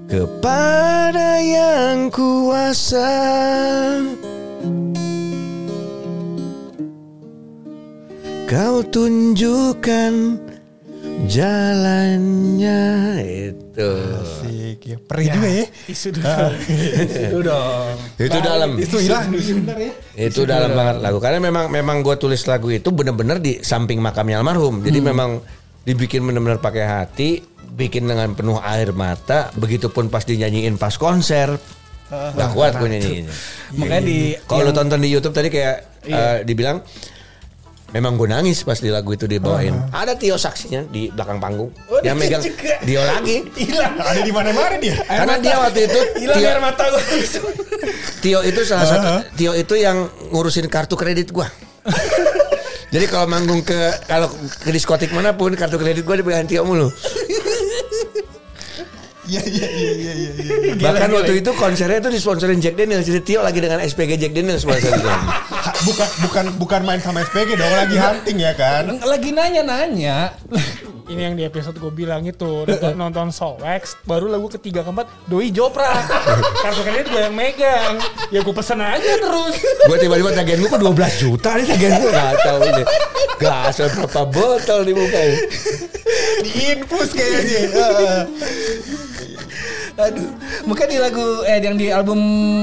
[0.08, 3.12] Kepada yang kuasa.
[8.48, 10.40] Kau tunjukkan
[11.28, 12.80] jalannya
[13.72, 13.90] itu.
[14.20, 14.96] Asik ya.
[15.00, 15.64] Perih juga ya.
[15.88, 16.52] Isu dong.
[17.08, 17.94] Isu dong.
[18.20, 18.70] Itu dalam.
[18.76, 19.90] Itu hilang ya.
[20.28, 24.44] Itu dalam banget lagu karena memang memang gue tulis lagu itu bener-bener di samping makamnya
[24.44, 24.84] almarhum.
[24.84, 25.40] Jadi memang
[25.88, 27.40] dibikin bener-bener pakai hati,
[27.72, 29.48] bikin dengan penuh air mata.
[29.56, 31.56] Begitupun pas dinyanyiin pas konser,
[32.12, 33.24] nggak kuat gue nyanyiin.
[33.80, 36.84] Makanya di Kalau lu tonton di YouTube tadi kayak eh, dibilang
[37.92, 39.76] Memang gue nangis pas di lagu itu dibawain.
[39.92, 41.68] Ada Tio saksinya di belakang panggung.
[41.92, 42.74] Oh, yang dia megang juga.
[42.80, 43.36] Dio lagi.
[43.68, 43.94] hilang.
[44.00, 44.96] Ada di mana-mana dia.
[45.04, 47.02] Karena dia waktu itu hilang Tio, air mata gue.
[48.24, 51.52] Tio itu salah satu Tio itu yang ngurusin kartu kredit gua.
[52.92, 54.28] Jadi kalau manggung ke kalau
[54.64, 56.88] ke diskotik mana pun kartu kredit gue dipegang Tio mulu.
[59.32, 60.30] Iya iya iya iya iya.
[60.36, 60.74] iya.
[60.76, 63.08] Bahkan waktu itu konsernya itu disponsorin Jack Daniels.
[63.08, 64.92] Jadi Tio lagi dengan SPG Jack Daniels sponsor
[65.62, 68.98] Ha, Bukan bukan bukan main sama SPG dong, lagi hunting ya kan.
[68.98, 70.34] Lagi nanya-nanya.
[71.06, 75.52] Ini yang di episode gue bilang itu nonton, nonton Sowex baru lagu ketiga keempat Doi
[75.52, 75.90] Jopra
[76.64, 78.00] kartu kredit gue yang megang
[78.32, 82.10] ya gue pesen aja terus gue tiba-tiba tagihan gue kok 12 juta nih tagihan gue
[82.10, 82.82] gak tahu ini.
[83.38, 85.36] Gas berapa botol di muka ini.
[86.42, 87.60] Diinfus kayaknya.
[90.08, 90.28] Aduh.
[90.66, 92.20] Mungkin di lagu eh yang di album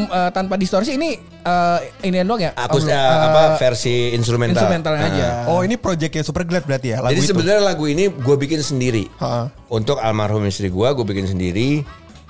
[0.08, 2.52] eh, tanpa distorsi ini eh, ini doang ya?
[2.56, 4.56] Aku Album, eh, eh, apa versi instrumental.
[4.58, 5.28] instrumentalnya aja.
[5.50, 9.08] Oh ini projectnya Super Glad berarti ya lagu Jadi sebenarnya lagu ini gue bikin sendiri.
[9.22, 9.50] Ha.
[9.70, 11.86] Untuk almarhum istri gue, gue bikin sendiri.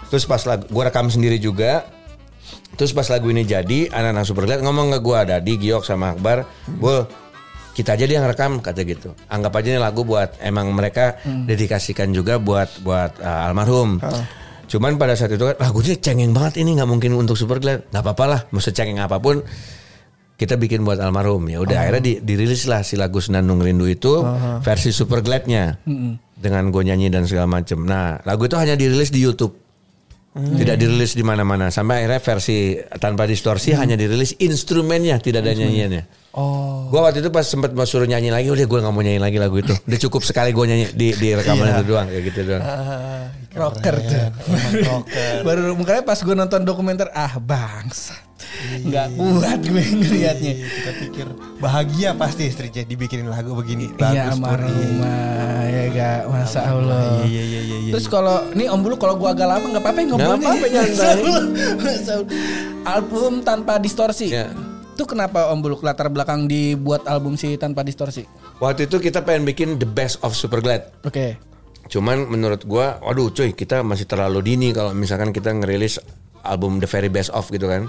[0.10, 1.86] Terus pas lagu, gue rekam sendiri juga.
[2.80, 6.48] Terus pas lagu ini jadi, anak-anak Superglad ngomong ke gue, Dadi, Giok sama Akbar,
[6.80, 7.04] Bul,
[7.74, 9.16] kita aja dia yang rekam kata gitu.
[9.30, 14.02] Anggap aja ini lagu buat emang mereka dedikasikan juga buat buat uh, almarhum.
[14.70, 17.90] Cuman pada saat itu kan lagunya cengeng banget ini nggak mungkin untuk Superglad.
[17.90, 19.42] Nggak apa-apa lah, mau secengeng apa pun
[20.38, 21.50] kita bikin buat almarhum.
[21.50, 24.22] Ya udah akhirnya di, dirilis lah si lagu Senandung Rindu itu
[24.62, 25.80] versi super gladnya.
[26.40, 27.84] Dengan gue nyanyi dan segala macem.
[27.84, 29.56] Nah lagu itu hanya dirilis di YouTube.
[30.30, 31.68] Tidak dirilis di mana-mana.
[31.74, 36.94] Sampai akhirnya versi tanpa distorsi hanya dirilis instrumennya tidak ada nyanyiannya Oh.
[36.94, 39.38] gue waktu itu pas sempat mau suruh nyanyi lagi udah gue nggak mau nyanyi lagi
[39.42, 42.64] lagu itu udah cukup sekali gue nyanyi di di rekaman itu doang kayak gitu doang
[43.56, 44.30] rocker tuh.
[45.42, 48.14] Baru makanya pas gue nonton dokumenter ah bangsa.
[48.86, 50.54] Nggak kuat gue ngeliatnya.
[50.58, 51.28] Kita pikir
[51.58, 53.94] bahagia pasti istrinya dibikinin lagu begini.
[53.98, 57.26] Iya almarhumah ya gak masa Allah.
[57.26, 57.92] Iya iya iya iya.
[57.98, 60.28] Terus kalau ini Om Bulu kalau gua agak lama nggak apa-apa ngomongnya.
[60.30, 61.10] Nggak apa-apa, nyantai.
[61.14, 61.44] Allah.
[62.90, 64.34] Album tanpa distorsi.
[64.34, 64.50] Ya.
[65.00, 68.28] Itu kenapa Om Bulu latar belakang dibuat album si tanpa distorsi?
[68.60, 71.40] waktu itu kita pengen bikin the best of super glad Oke.
[71.88, 76.04] Cuman menurut gua, waduh cuy, kita masih terlalu dini kalau misalkan kita ngerilis
[76.44, 77.88] album The Very Best Of gitu kan.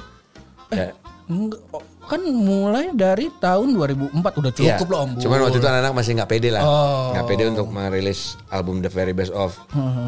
[0.70, 0.94] Ya,
[1.26, 4.94] Enggak, oh, kan mulai dari tahun 2004 udah cukup iya.
[4.94, 5.11] loh Om.
[5.18, 7.11] Cuman waktu itu anak-anak masih nggak pede lah, Oh.
[7.12, 9.58] nggak pede untuk merilis album The Very Best Of.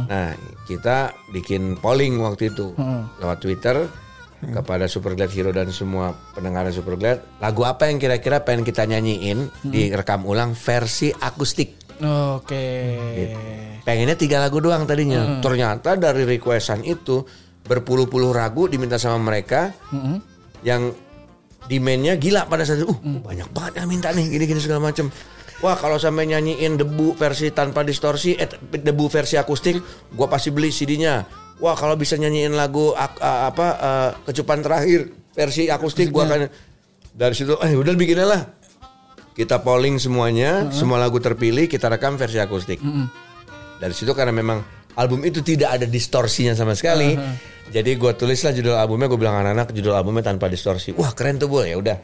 [0.07, 0.38] Nah,
[0.70, 2.72] kita bikin polling waktu itu
[3.18, 3.90] lewat Twitter
[4.43, 10.26] kepada Superglad Hero dan semua pendengar Superglad, lagu apa yang kira-kira pengen kita nyanyiin direkam
[10.26, 11.78] ulang versi akustik.
[12.03, 12.66] Oke.
[13.86, 15.38] Pengennya tiga lagu doang tadinya.
[15.38, 17.22] Ternyata dari requestan itu
[17.62, 19.70] berpuluh-puluh lagu diminta sama mereka
[20.66, 20.90] yang
[21.70, 22.90] demandnya gila pada saat itu.
[22.90, 25.11] Uh, banyak banget yang minta nih gini-gini segala macem.
[25.62, 29.78] Wah kalau sampai nyanyiin debu versi tanpa distorsi, eh, debu versi akustik,
[30.11, 31.22] gua pasti beli CD-nya.
[31.62, 33.14] Wah kalau bisa nyanyiin lagu a-
[33.46, 35.00] apa eh, kecupan terakhir
[35.30, 36.40] versi akustik, gua akan
[37.14, 37.54] dari situ.
[37.56, 38.42] Eh udah bikinnya lah.
[39.32, 42.82] Kita polling semuanya, semua lagu terpilih, kita rekam versi akustik.
[43.78, 44.60] Dari situ karena memang
[44.92, 47.16] album itu tidak ada distorsinya sama sekali.
[47.72, 50.92] Jadi gue tulislah judul albumnya, gue bilang anak-anak judul albumnya tanpa distorsi.
[50.92, 51.96] Wah keren tuh bu, ya udah.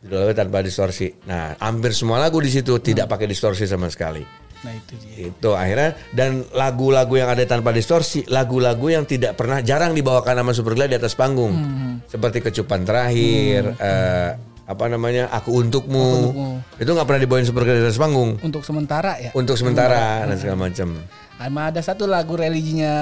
[0.00, 1.12] Judul albumnya tanpa distorsi.
[1.28, 4.24] Nah hampir semua lagu di situ tidak pakai distorsi sama sekali.
[4.60, 5.32] Nah itu dia.
[5.32, 10.52] Itu akhirnya dan lagu-lagu yang ada tanpa distorsi, lagu-lagu yang tidak pernah jarang dibawakan nama
[10.52, 11.56] Superglad di atas panggung.
[12.04, 14.30] Seperti kecupan terakhir, eh,
[14.68, 15.32] apa namanya?
[15.32, 16.34] Aku untukmu.
[16.76, 18.36] Itu nggak pernah dibawain Superglad di atas panggung.
[18.44, 19.30] Untuk sementara ya.
[19.32, 21.00] Untuk sementara dan segala macam.
[21.40, 22.92] Sama ada satu lagu religinya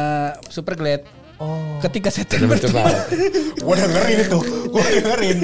[0.47, 1.03] Superglad.
[1.39, 1.79] Oh.
[1.79, 2.83] Ketika saya Coba coba.
[3.63, 4.39] Gue dengerin itu,
[4.75, 5.39] gue dengerin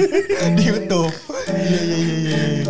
[0.59, 1.11] di YouTube.
[1.47, 2.63] Iya iya iya iya.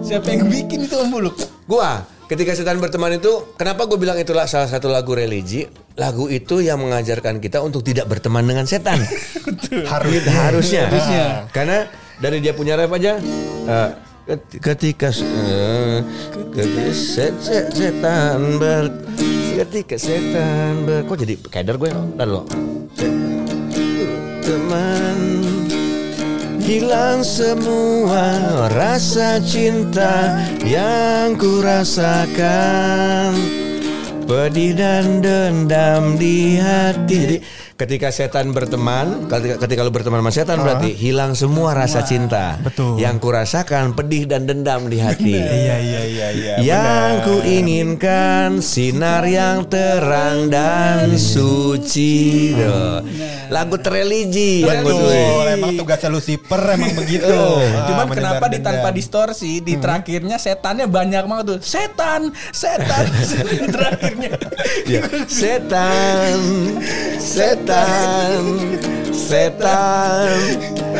[0.00, 1.32] Siapa yang bikin itu Om Bulu?
[1.64, 5.66] Gua ketika setan berteman itu kenapa gue bilang itulah salah satu lagu religi?
[5.94, 8.98] Lagu itu yang mengajarkan kita untuk tidak berteman dengan setan.
[9.92, 10.90] Harusnya.
[10.90, 11.24] Harusnya.
[11.54, 11.86] Karena
[12.18, 13.18] dari dia punya ref aja
[14.24, 15.08] ket- ketika
[16.54, 18.88] ketika set- set- setan ber
[19.54, 21.90] ketika setan ber kok jadi keder gue
[22.24, 22.42] lo
[24.44, 25.33] teman
[26.64, 28.40] Hilang semua
[28.72, 33.36] rasa cinta yang ku rasakan
[34.24, 37.44] Pedih dan dendam di hati
[37.74, 42.96] ketika setan berteman Ketika, ketika lu berteman sama setan berarti Hilang semua rasa cinta Betul.
[42.96, 46.54] Yang ku rasakan pedih dan dendam di hati Iya iya iya iya.
[46.60, 47.26] yang benar.
[47.26, 52.54] ku inginkan sinar yang terang dan suci.
[53.50, 54.82] Lagu terreligi yang.
[54.82, 57.28] Betul, emang tugasnya Lucifer emang begitu.
[57.28, 61.58] Ah, Cuman kenapa di tanpa distorsi di terakhirnya setannya banyak banget tuh.
[61.60, 63.04] Setan, setan
[63.50, 64.30] di terakhirnya.
[64.84, 66.38] Ya, Setan,
[67.18, 68.44] setan, setan,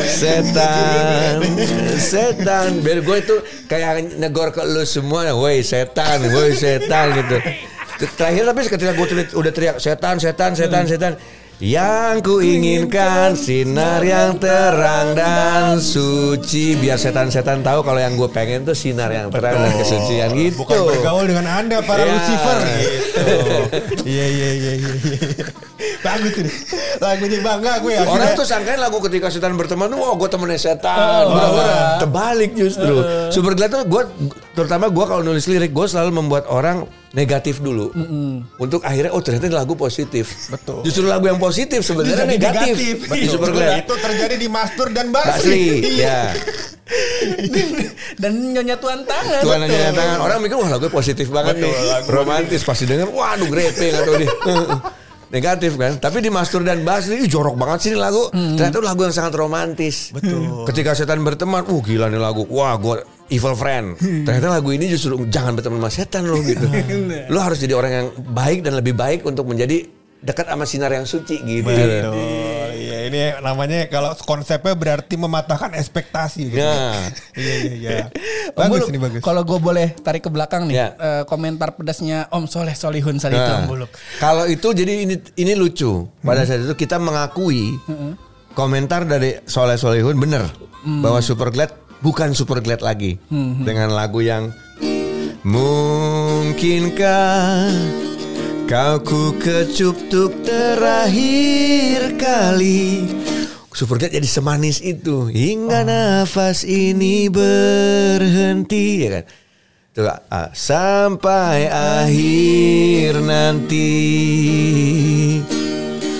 [0.01, 1.39] setan,
[2.01, 2.81] setan.
[2.81, 3.35] Biar gue itu
[3.69, 7.37] kayak negor ke lu semua, woi setan, woi setan gitu.
[8.17, 9.07] Terakhir tapi ketika gue
[9.37, 11.13] udah teriak setan, setan, setan, setan.
[11.55, 18.67] Yang ku inginkan sinar yang terang dan suci Biar setan-setan tahu kalau yang gue pengen
[18.67, 22.11] tuh sinar yang terang dan kesucian gitu Bukan bergaul dengan anda para Ya.
[22.11, 22.83] Lucifer gitu.
[24.03, 24.93] Iya iya iya iya.
[24.99, 25.45] iya.
[26.03, 26.51] Bagus ini.
[27.01, 28.03] Lagunya bangga gue ya.
[28.03, 31.25] Orang tuh sangkain lagu ketika setan berteman tuh, wah gue temennya setan.
[31.25, 33.01] Wah, Terbalik justru.
[33.33, 34.03] Super Glad tuh gue,
[34.53, 36.85] terutama gue kalau nulis lirik, gue selalu membuat orang
[37.15, 37.95] negatif dulu.
[38.59, 40.51] Untuk akhirnya, oh ternyata ini lagu positif.
[40.51, 40.83] Betul.
[40.83, 42.75] Justru lagu yang positif sebenarnya Jadi negatif.
[43.07, 43.15] Betul.
[43.15, 43.51] Di Super.
[43.79, 45.79] Itu terjadi di Mastur dan Basri.
[45.81, 46.35] Basri, ya.
[48.21, 49.41] Dan nyonya tuan tangan.
[49.41, 50.17] Tuhan nanya tangan.
[50.21, 51.73] Orang mikir wah lagu positif banget nih.
[52.11, 53.09] Romantis pasti denger.
[53.09, 54.29] Waduh grepe nggak tahu nih.
[55.33, 55.97] Negatif kan.
[55.97, 58.29] Tapi di Mastur dan Basri ih, jorok banget sih ini lagu.
[58.29, 60.13] Ternyata lagu yang sangat romantis.
[60.13, 60.69] Betul.
[60.69, 62.45] Ketika setan berteman, uh gila nih lagu.
[62.53, 63.97] Wah gue evil friend.
[63.97, 66.65] Ternyata lagu ini justru jangan berteman sama setan loh gitu.
[67.33, 69.85] lo harus jadi orang yang baik dan lebih baik untuk menjadi
[70.21, 71.69] dekat sama sinar yang suci gitu.
[71.69, 72.17] Betul.
[72.75, 76.41] Iya ini namanya kalau konsepnya berarti mematahkan ekspektasi.
[76.49, 76.61] Gitu.
[76.65, 76.97] Nah.
[77.37, 77.97] Iya iya iya.
[78.55, 79.19] Bagus Buluk, ini bagus.
[79.21, 80.87] Kalau gue boleh tarik ke belakang nih, Ya.
[80.97, 83.91] eh, komentar pedasnya Om Soleh Solihun saat itu Om Nah, Buluk.
[84.17, 86.09] Kalau itu jadi ini ini lucu.
[86.21, 87.75] Pada saat itu kita mengakui
[88.53, 90.47] komentar dari Soleh Solihun bener
[90.81, 93.17] bahwa Super Glad bukan Super Glad lagi.
[93.65, 94.53] Dengan lagu yang
[95.41, 96.53] mungkinkah
[98.69, 103.09] kau ku kecup tuk terakhir kali.
[103.73, 105.25] Super Glad jadi semanis itu.
[105.33, 109.25] Hingga nafas ini berhenti ya kan.
[109.95, 113.89] Tuh, ah, sampai akhir nanti.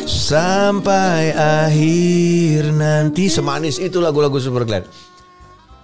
[0.07, 3.27] Sampai akhir nanti.
[3.29, 4.87] Semanis itu lagu-lagu Super Glad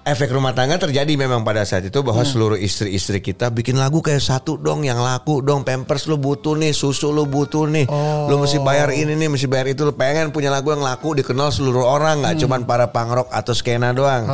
[0.02, 4.18] Efek rumah tangga terjadi memang pada saat itu bahwa seluruh istri-istri kita bikin lagu kayak
[4.18, 7.86] satu dong yang laku dong pampers lu butuh nih susu lu butuh nih.
[8.26, 9.86] Lu mesti bayar ini nih mesti bayar itu.
[9.86, 13.94] Lu pengen punya lagu yang laku dikenal seluruh orang nggak cuman para pangrok atau skena
[13.94, 14.26] doang.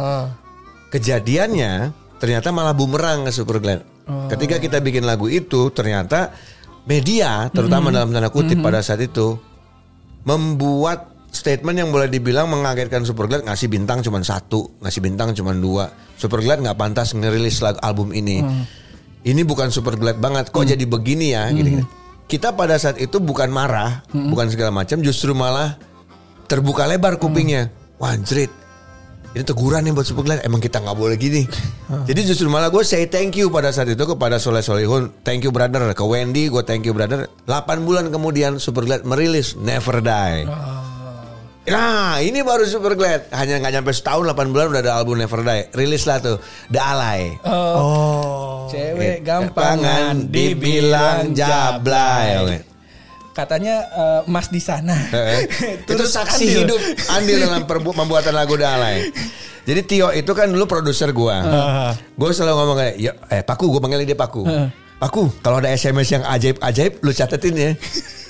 [0.88, 3.84] Kejadiannya ternyata malah bumerang ke Super Glad.
[4.32, 6.32] Ketika kita bikin lagu itu ternyata
[6.88, 9.36] media terutama dalam tanda kutip pada saat itu
[10.24, 15.54] membuat statement yang boleh dibilang mengagetkan Super Glad ngasih bintang cuma satu, ngasih bintang cuma
[15.54, 15.92] dua.
[16.18, 18.42] Super Glad nggak pantas ngerilis lagu album ini.
[19.28, 20.50] Ini bukan Super Glad banget.
[20.56, 21.52] Kok jadi begini ya?
[21.52, 21.84] Gini-gini.
[22.28, 25.80] Kita pada saat itu bukan marah, bukan segala macam, justru malah
[26.48, 27.72] terbuka lebar kupingnya.
[28.00, 28.52] Wah, anjrit.
[29.36, 30.40] Ini teguran nih buat Super Glad.
[30.48, 31.46] Emang kita nggak boleh gini.
[32.08, 35.12] Jadi justru malah gue say thank you pada saat itu kepada Soleh Solihun.
[35.22, 35.92] Thank you brother.
[35.92, 37.30] Ke Wendy gue thank you brother.
[37.46, 40.48] 8 bulan kemudian Super Glad merilis Never Die.
[41.68, 43.28] Nah ini baru Super Glad.
[43.36, 45.68] Hanya nggak nyampe setahun 8 bulan udah ada album Never Die.
[45.76, 46.40] Rilis lah tuh.
[46.72, 47.36] The Alay.
[47.44, 48.72] Oh.
[48.72, 52.64] Cewek gampangan Gampangan dibilang jablay.
[53.36, 54.96] Katanya eh, Mas di sana.
[55.12, 55.44] Eh,
[55.84, 56.60] itu Terus saksi andil.
[56.64, 57.64] hidup andil dalam
[58.00, 59.12] pembuatan lagu Dalai.
[59.68, 61.44] Jadi Tio itu kan dulu produser gua.
[62.16, 64.48] Gue selalu ngomong kayak, ya, eh Paku, gue panggil dia Paku.
[64.98, 67.72] Paku, kalau ada SMS yang ajaib-ajaib, lu catetin ya.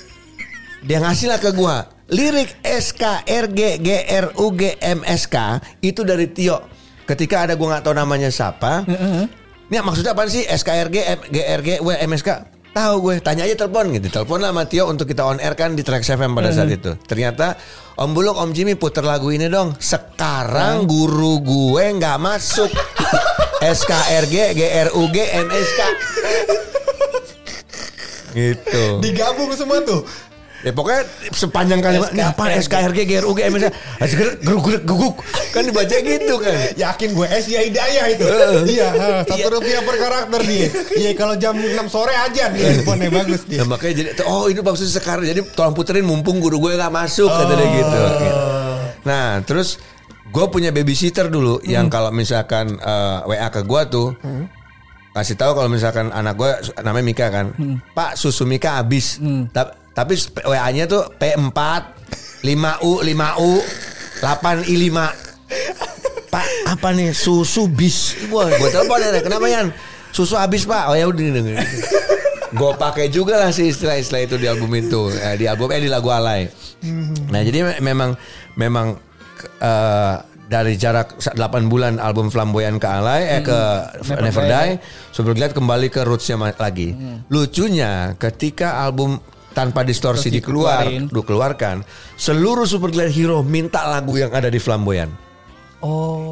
[0.82, 1.86] Dia ngasih lah ke gua.
[2.08, 5.36] Lirik SKRG GRUG MSK
[5.84, 6.64] itu dari Tio.
[7.04, 8.84] Ketika ada gua nggak tahu namanya siapa.
[9.68, 12.30] Ini maksudnya apa sih SKRG M- GRG W MSK?
[12.68, 14.06] Tahu gue, tanya aja telepon gitu.
[14.06, 16.94] Telepon lah sama Tio untuk kita on air kan di Trax FM pada saat itu.
[17.10, 17.58] Ternyata
[17.98, 19.74] Om Buluk, Om Jimmy puter lagu ini dong.
[19.82, 22.70] Sekarang guru gue nggak masuk.
[23.82, 25.16] SKRG GRUG
[25.48, 25.80] MSK.
[28.36, 28.84] Gitu.
[29.02, 30.04] Digabung semua tuh.
[30.58, 33.66] Ya pokoknya sepanjang kalimat ini apa SKRG GRUG MSK
[34.42, 35.14] geruk geruk guguk
[35.54, 36.54] kan dibaca gitu kan.
[36.74, 38.24] Yakin gue S ya Hidayah itu.
[38.66, 38.86] Iya,
[39.22, 40.66] satu rupiah per karakter dia.
[40.98, 43.62] Iya, kalau jam 6 sore aja nih handphonenya bagus dia.
[43.62, 45.24] Nah, makanya jadi oh ini maksudnya sekarang.
[45.24, 47.98] Jadi tolong puterin mumpung guru gue nggak masuk kata dia gitu.
[49.06, 49.78] Nah terus
[50.26, 54.08] gue punya babysitter dulu yang kalau misalkan eh, WA ke gue tuh
[55.08, 57.46] kasih tahu kalau misalkan anak gue namanya Mika kan,
[57.90, 59.22] Pak susu Mika habis.
[59.50, 59.87] Ta- tapi
[60.38, 61.58] WA-nya tuh P4
[62.38, 63.50] 5U 5U
[64.20, 64.98] 8I5
[66.28, 67.10] Pak apa nih?
[67.10, 68.12] Susu bis.
[68.28, 69.72] Wah gue telepon ya kenapa Yan?
[70.12, 70.86] Susu habis pak?
[70.86, 71.24] Oh ya udah
[72.48, 75.08] Gue pakai juga lah sih istilah-istilah itu di album itu.
[75.10, 76.48] Eh, Di album eh di lagu Alay.
[77.28, 78.10] Nah jadi me- memang
[78.56, 78.96] Memang
[79.58, 80.14] eh,
[80.48, 83.58] dari jarak 8 bulan album Flamboyan ke Alay eh ke
[84.16, 84.70] Never, Die,
[85.12, 86.92] Super Glad kembali ke rootsnya lagi.
[87.28, 89.20] Lucunya ketika album
[89.58, 91.82] tanpa distorsi Terus dikeluar, dikeluarkan,
[92.14, 95.10] seluruh Super Glad Hero minta lagu yang ada di Flamboyan.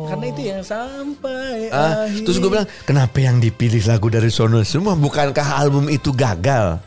[0.07, 2.27] Karena itu yang sampai Ah, akhir.
[2.27, 4.99] terus gue bilang, kenapa yang dipilih lagu dari sono semua?
[4.99, 6.83] Bukankah album itu gagal?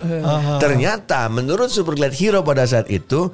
[0.60, 3.32] Ternyata menurut Super Glad Hero pada saat itu,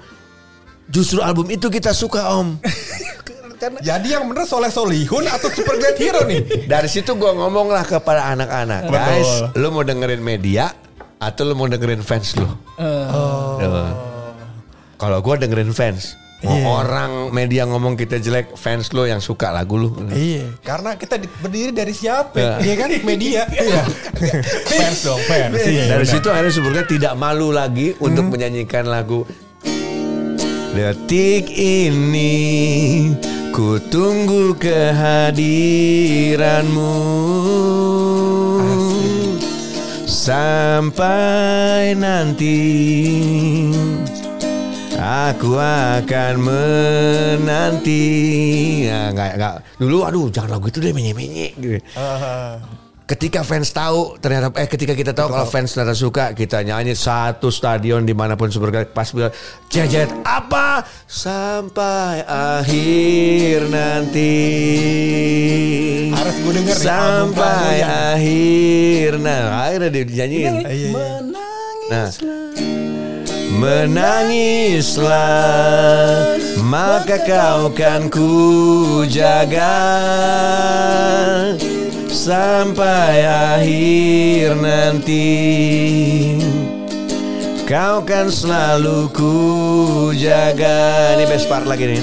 [0.86, 2.58] justru album itu kita suka om.
[3.82, 6.70] Jadi yang bener Soleh Solihun atau Super Glad Hero nih?
[6.70, 10.70] Dari situ gue ngomonglah kepada anak-anak, guys, lu mau dengerin media
[11.26, 12.46] atau lu mau dengerin fans lu?
[12.46, 12.54] Tuh.
[14.96, 19.76] Kalau gue dengerin fans, mau orang media ngomong kita jelek, fans lu yang suka lagu
[19.76, 19.90] lu.
[20.08, 22.38] Iya, karena kita di- berdiri dari siapa?
[22.38, 22.54] Ya.
[22.62, 23.42] Iya kan media.
[23.58, 23.82] Iya.
[24.70, 25.58] fans dong, fans.
[25.58, 29.26] Iya, Dari situ akhirnya sebenarnya tidak malu lagi untuk menyanyikan lagu
[30.76, 32.36] Detik ini
[33.56, 36.94] ku tunggu kehadiranmu
[40.26, 42.58] Sampai nanti
[44.98, 48.02] Aku akan menanti
[48.90, 49.56] ya, nggak, nggak.
[49.78, 51.78] Dulu aduh jangan lagu itu deh menye-menye gitu.
[53.06, 57.53] Ketika fans tahu ternyata eh ketika kita tahu kalau fans ternyata suka kita nyanyi satu
[57.53, 59.30] stadion di mana pun super Glad pas bilang
[59.70, 60.82] jejet apa?
[61.06, 64.34] Sampai akhir nanti.
[66.18, 68.18] Harus gue denger nih, sampai Flamboyan.
[68.18, 70.66] akhir nah akhirnya dia dinyanyiin.
[70.66, 70.89] Iya, iya.
[71.86, 72.10] Nah,
[73.62, 75.14] menangislah
[76.66, 79.78] maka kau kan ku jaga
[82.16, 85.28] sampai akhir nanti.
[87.68, 89.36] Kau kan selalu ku
[90.16, 91.20] jaga.
[91.20, 91.99] Ini best part lagi nih.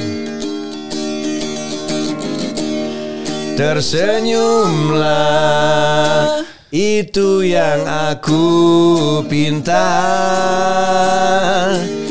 [3.56, 8.40] Tersenyumlah itu yang aku
[9.28, 9.92] pinta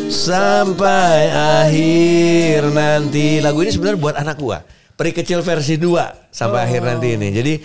[0.09, 3.41] sampai akhir nanti.
[3.41, 4.61] Lagu ini sebenarnya buat anak gua.
[4.95, 7.33] Peri kecil versi 2 sampai akhir nanti ini.
[7.33, 7.57] Jadi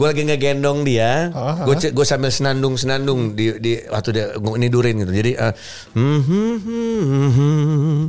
[0.00, 1.28] gua lagi ngegendong dia,
[1.68, 5.12] gue gue sambil senandung senandung di di waktu dia gua nidurin gitu.
[5.12, 5.52] Jadi eh,
[5.92, 8.02] hmm, hmm, hmm, hmm, hmm,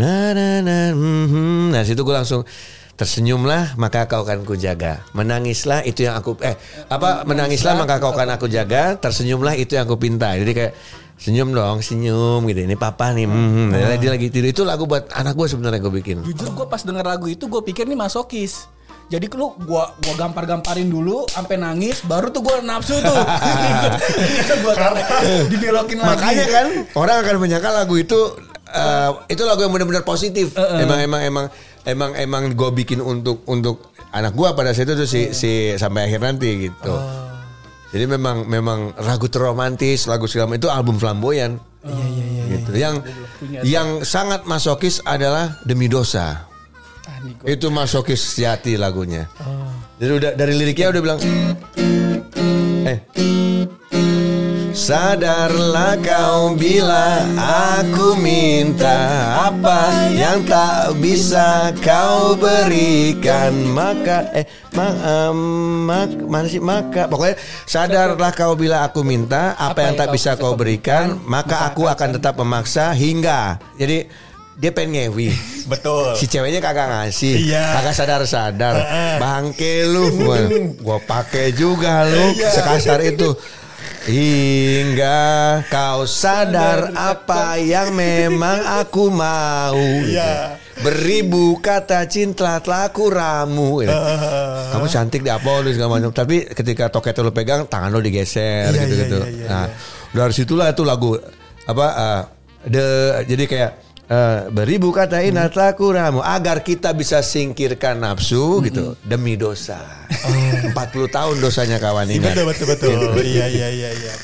[0.00, 1.64] na na na hmm, hmm.
[1.76, 2.48] nah situ gue langsung
[2.94, 5.02] Tersenyumlah maka kau akan kujaga.
[5.18, 6.54] Menangislah itu yang aku eh
[6.86, 8.94] apa menangislah maka kau akan aku jaga.
[9.02, 10.30] Tersenyumlah itu yang aku pinta.
[10.38, 10.72] Jadi kayak
[11.18, 12.62] senyum dong, senyum gitu.
[12.62, 13.26] Ini papa nih.
[13.26, 13.98] Hmm, hmm.
[13.98, 14.46] Dia lagi tidur.
[14.46, 16.22] Itu lagu buat anak gue sebenarnya gue bikin.
[16.22, 18.70] Jujur gue pas denger lagu itu gue pikir nih masokis.
[19.12, 23.14] Jadi lu gua gua gampar-gamparin dulu sampai nangis baru tuh gua nafsu tuh.
[24.64, 24.72] gua
[25.48, 26.10] dibelokin lagi.
[26.16, 28.20] Makanya kan orang akan menyangka lagu itu
[28.72, 30.56] eh, itu lagu yang benar-benar positif.
[30.56, 31.46] Emang emang emang
[31.84, 36.08] emang emang gue bikin untuk untuk anak gue pada saat itu tuh si si sampai
[36.08, 36.94] akhir nanti gitu.
[37.94, 41.62] Jadi memang memang lagu terromantis, lagu segala itu album flamboyan.
[41.84, 42.44] Iya iya iya.
[42.50, 42.70] Gitu.
[42.74, 42.94] Yang
[43.62, 46.50] yang sangat masokis adalah demi dosa.
[47.48, 49.28] Itu masokis sejati lagunya.
[49.96, 51.20] Jadi udah dari liriknya udah bilang
[52.84, 52.98] eh.
[54.74, 57.22] Sadarlah kau bila
[57.78, 58.98] aku minta
[59.46, 63.54] apa yang tak bisa kau berikan.
[63.70, 64.44] Maka eh
[64.74, 65.38] mak, em,
[65.86, 66.58] mak mana sih?
[66.58, 67.06] Maka.
[67.06, 72.18] Pokoknya sadarlah kau bila aku minta apa, yang tak bisa kau berikan maka aku akan
[72.18, 73.62] tetap memaksa hingga.
[73.78, 74.10] Jadi
[74.54, 75.30] dia pengen ngewi.
[75.72, 76.14] Betul.
[76.14, 77.34] si ceweknya kagak ngasih.
[77.50, 77.80] Iya.
[77.80, 78.74] kagak sadar-sadar.
[79.18, 80.38] Bangke lu gua,
[80.80, 82.36] gua pakai juga lu.
[82.54, 83.34] Sekasar itu.
[84.04, 89.80] Hingga kau sadar apa yang memang aku mau.
[90.04, 90.60] Iya.
[90.74, 93.80] beribu kata cinta telah aku ramu.
[93.80, 93.94] Gitu.
[94.74, 96.12] kamu cantik di apa lu segala macam.
[96.12, 99.64] Tapi ketika toket lu pegang tangan lu digeser Iya, gitu gitu iya, iya, iya, nah
[100.14, 101.16] dari situlah itu lagu
[101.64, 102.22] apa eh,
[102.68, 102.86] the
[103.24, 103.70] jadi kayak
[104.06, 109.80] eh, beribu kata inat laku ramu agar kita bisa singkirkan nafsu gitu demi dosa.
[110.70, 110.72] 40
[111.08, 112.22] tahun dosanya kawan ini.
[112.22, 112.92] Betul betul betul.
[113.20, 114.14] Iya iya iya iya.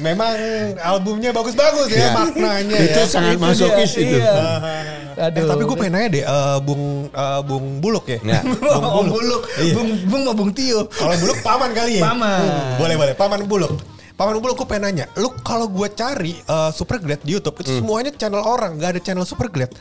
[0.00, 0.34] Memang
[0.80, 2.10] albumnya bagus-bagus ya, Iya.
[2.16, 3.06] maknanya Itu ya.
[3.06, 4.16] sangat Itu masokis dia, itu.
[4.18, 4.34] iya.
[5.20, 6.82] Eh, tapi gue pengen nanya deh, eh, Bung
[7.12, 8.18] eh, Bung Buluk ya.
[8.24, 8.40] Ya.
[8.72, 9.76] Oh, buluk, Iya.
[9.76, 10.88] bung, bung mau bung Tio.
[10.88, 12.08] Kalau Buluk paman kali ya.
[12.08, 12.40] Paman.
[12.40, 13.72] Hmm, boleh boleh, paman Buluk.
[14.12, 17.80] Paman Buluk gue pengen nanya, lu kalau gue cari eh, Super Glad di YouTube itu
[17.80, 19.72] semuanya channel orang, gak ada channel Super Glad.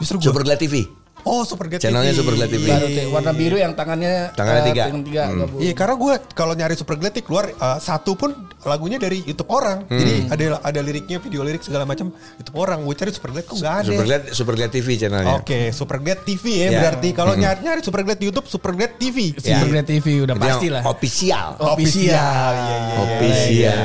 [0.00, 0.26] Justru gue.
[0.32, 0.88] Super Glad TV.
[1.24, 2.20] Oh Super Glad Channelnya TV.
[2.20, 2.66] Super Glad TV.
[2.68, 4.82] Baru tuh, warna biru yang tangannya Tangannya eh, tiga.
[4.92, 5.56] tiga Hmm.
[5.56, 8.30] Iya karena gue kalau nyari Super Glad nih keluar eh, satu pun
[8.64, 9.84] lagunya dari YouTube orang.
[9.86, 12.10] Jadi ada ada liriknya, video lirik segala macam
[12.40, 12.80] YouTube orang.
[12.82, 13.88] Gue cari Superglad kok nggak ada.
[13.88, 15.36] Superglad Superglad TV channelnya.
[15.38, 16.80] Oke, Superglad TV ya, Ya.
[16.80, 19.36] berarti kalau nyari nyari Superglad di YouTube Superglad TV.
[19.38, 19.60] Ya.
[19.60, 20.82] Superglad TV udah pasti lah.
[20.88, 21.48] Official.
[21.60, 22.52] Official.
[22.56, 23.78] Iya, iya, Official.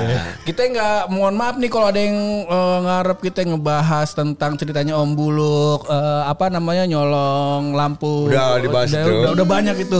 [0.47, 2.17] Kita nggak mohon maaf nih kalau ada yang
[2.47, 8.31] eh, ngarep kita ngebahas tentang ceritanya Om Buluk eh, apa namanya nyolong lampu.
[8.31, 9.11] Udah dibahas udah, itu.
[9.11, 9.99] udah, udah banyak itu.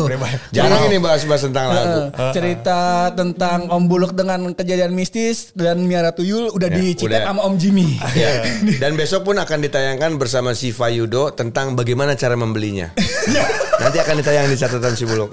[0.55, 2.01] Jarang ini bahas-bahas tentang lagu.
[2.15, 6.69] Eh, cerita tentang Om Buluk dengan kejadian mistis dan Miara Tuyul udah
[7.09, 7.21] udah.
[7.25, 7.89] sama Om Jimmy.
[8.19, 8.43] Ya.
[8.81, 12.91] Dan besok pun akan ditayangkan bersama Siva Yudo tentang bagaimana cara membelinya.
[13.81, 15.31] Nanti akan ditayang di catatan si Buluk.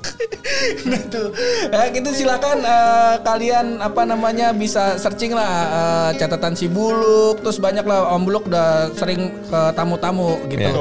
[0.91, 1.28] nah tuh
[1.70, 7.59] eh, gitu silakan eh, kalian apa namanya bisa searching lah eh, catatan si buluk terus
[7.59, 10.72] banyak lah om buluk udah sering ke tamu-tamu gitu Ya.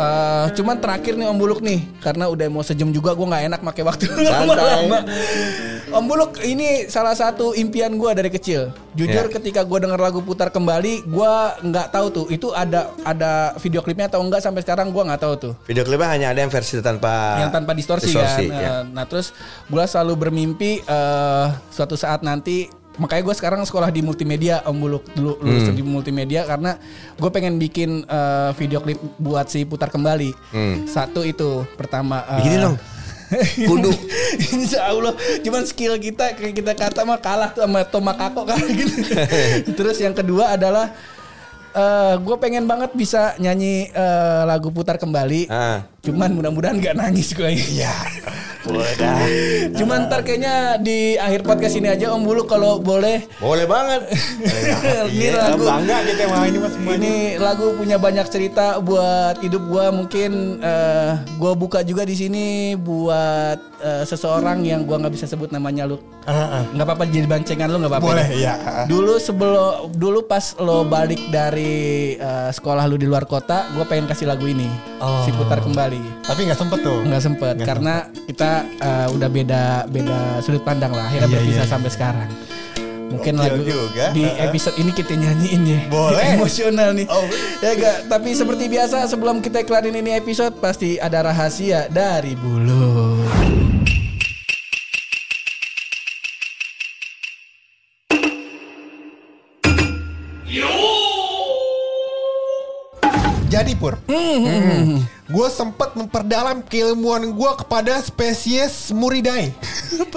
[0.00, 3.60] Eh, cuman terakhir nih om buluk nih karena udah mau sejam juga gue nggak enak
[3.60, 4.98] pakai waktu lama-lama
[5.94, 8.60] om buluk ini salah satu impian gue dari kecil
[8.92, 9.32] jujur Ya.
[9.32, 11.32] ketika gue denger lagu putar kembali gue
[11.62, 15.34] nggak tahu tuh itu ada ada video klipnya atau enggak sampai sekarang gue nggak tahu
[15.36, 18.54] tuh Video klipnya hanya ada yang versi tanpa yang tanpa distorsi, distorsi, kan.
[18.56, 18.70] ya.
[18.70, 19.30] Eh, Nah terus
[19.64, 25.04] gue selalu bermimpi eh suatu saat nanti makanya gue sekarang sekolah di multimedia Om Buluk
[25.10, 25.72] dulu lulus Hmm.
[25.72, 26.76] di multimedia karena
[27.14, 30.34] gue pengen bikin eh, video klip buat si putar kembali.
[30.84, 32.20] Satu itu pertama.
[32.26, 32.64] eh, Begini Hmm.
[32.66, 32.76] dong.
[33.70, 33.92] Kudu.
[34.52, 38.58] Insya Allah Cuman skill kita Kayak kita kata mah kalah tuh sama Toma Kako kan
[38.78, 38.96] gitu.
[39.78, 40.90] Terus yang kedua adalah
[41.70, 45.86] eh gue pengen banget bisa nyanyi eh, lagu putar kembali Ah.
[46.02, 47.94] Cuman mudah-mudahan gak nangis gue Iya
[49.72, 54.04] Cuman ntar kayaknya di akhir podcast ini aja Om Bulu kalau boleh Boleh banget.
[55.10, 56.96] Ini lagu bangga kita sama ini mas semuanya.
[56.96, 60.30] ini lagu punya banyak cerita buat hidup gua mungkin
[60.60, 62.46] eh, gua buka juga di sini
[62.76, 67.80] buat eh, seseorang yang gua nggak bisa sebut namanya lu nggak apa-apa jadi bancengan lu
[67.80, 68.54] nggak apa-apa Boleh, ya?
[68.54, 68.84] iya.
[68.86, 74.06] dulu sebelum dulu pas lo balik dari eh, sekolah lu di luar kota gua pengen
[74.06, 74.68] kasih lagu ini
[75.24, 77.00] si putar kembali Tapi nggak sempet tuh.
[77.02, 77.94] nggak sempet karena
[78.26, 81.06] kita eh, udah beda beda sudut pandang lah.
[81.08, 81.72] Akhirnya Iya, berpisah iya.
[81.72, 82.30] sampai sekarang.
[83.10, 84.06] Mungkin Gokil lagu juga.
[84.14, 85.80] di episode ini kita nyanyiin ya.
[85.90, 86.26] Boleh.
[86.38, 87.06] emosional nih.
[87.10, 87.26] Oh.
[87.58, 93.18] ya gak tapi seperti biasa sebelum kita kelarin ini episode pasti ada rahasia dari bulu.
[103.50, 103.98] Jadi pur,
[105.30, 109.54] gue sempat memperdalam keilmuan gue kepada spesies Muridae,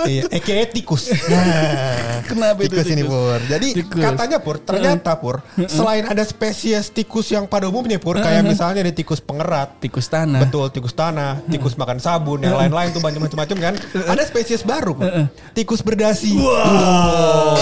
[0.10, 1.06] iya, aka tikus.
[1.34, 3.14] Nah, Kenapa itu tikus ini tikus?
[3.14, 3.40] pur?
[3.46, 4.02] Jadi Tikus.
[4.02, 5.36] katanya pur, ternyata pur,
[5.68, 10.42] selain ada spesies tikus yang pada umumnya pur, kayak misalnya ada tikus pengerat, tikus tanah
[10.42, 13.74] Betul, tikus tanah, tikus makan sabun, yang lain-lain tuh banyak macam-macam kan.
[14.08, 15.06] Ada spesies baru, Pur.
[15.54, 16.34] tikus berdasi.
[16.34, 17.54] Wow.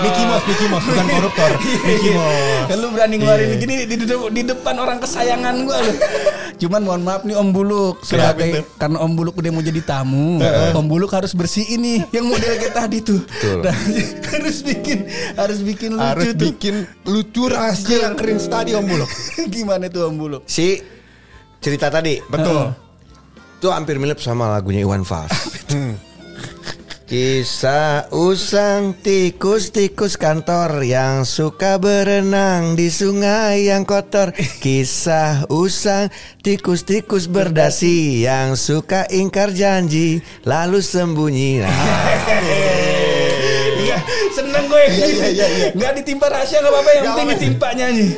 [0.00, 1.50] Mickey Mouse, Mickey Mouse, bukan koruptor.
[1.88, 2.64] Mickey Mouse.
[2.64, 3.56] Kan lu berani ngeluarin Iya.
[3.58, 5.72] gini di, di- di depan orang kesayangan lu.
[6.56, 10.38] Cuman mohon maaf nih Om Buluk sebagai karena Om Buluk udah mau jadi tamu,
[10.72, 13.20] Om Buluk harus bersih ini yang model kayak tadi tuh.
[13.60, 13.74] Nah,
[14.34, 14.98] harus bikin
[15.34, 16.40] harus bikin lucu Harus tuh.
[16.50, 16.74] bikin
[17.04, 19.10] lucu rahasia yang keren tadi Om Buluk.
[19.54, 20.42] Gimana tuh Om Buluk?
[20.46, 20.78] Si
[21.58, 22.20] cerita tadi.
[22.24, 22.72] Betul.
[23.58, 25.32] Itu hampir mirip sama lagunya Iwan Fals.
[27.04, 34.32] Kisah usang tikus-tikus kantor yang suka berenang di sungai yang kotor.
[34.32, 36.08] Kisah usang
[36.40, 41.60] tikus-tikus berdasi yang suka ingkar janji lalu sembunyi.
[41.64, 41.76] Nah,
[43.84, 44.00] Iya,
[44.32, 44.84] seneng gue.
[44.88, 45.46] iya, iya, iya.
[45.76, 48.08] Nggak ditimpa rahasia nggak apa-apa, yang penting ditimpa nyanyi.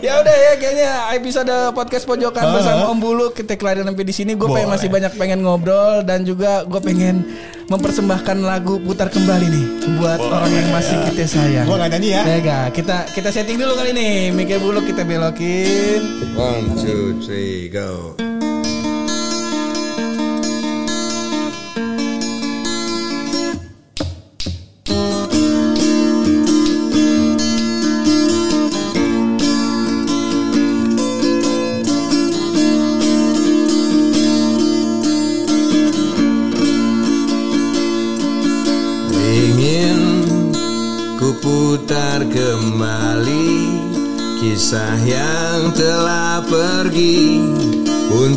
[0.00, 4.32] Ya udah ya kayaknya episode podcast pojokan bersama Om Bulu kita kelarin sampai di sini.
[4.32, 7.20] Gue pengen masih banyak pengen ngobrol dan juga gue pengen
[7.70, 9.66] mempersembahkan lagu putar kembali nih
[10.02, 11.66] buat orang yang masih kita sayang.
[11.70, 12.22] Gua nggak nyanyi ya.
[12.26, 12.66] Ya nggak?
[12.74, 14.34] kita kita setting dulu kali ini.
[14.34, 16.02] Mike Bulu kita belokin.
[16.34, 18.18] one, two, three, go.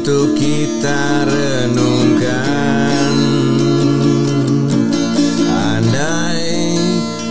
[0.04, 3.16] Untuk kita renungkan.
[5.48, 6.76] Andai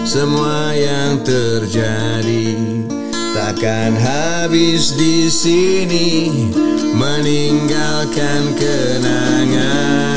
[0.08, 2.56] semua yang terjadi
[3.36, 6.32] takkan habis di sini
[6.96, 10.11] meninggalkan kenangan.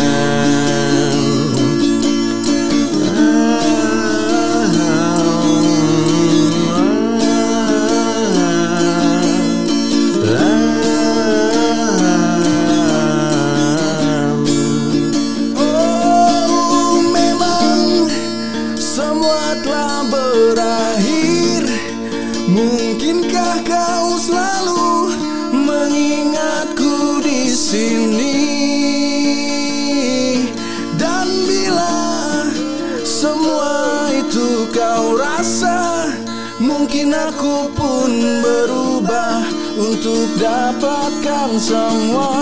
[36.96, 39.44] Mungkin aku pun berubah
[39.76, 42.40] untuk dapatkan semua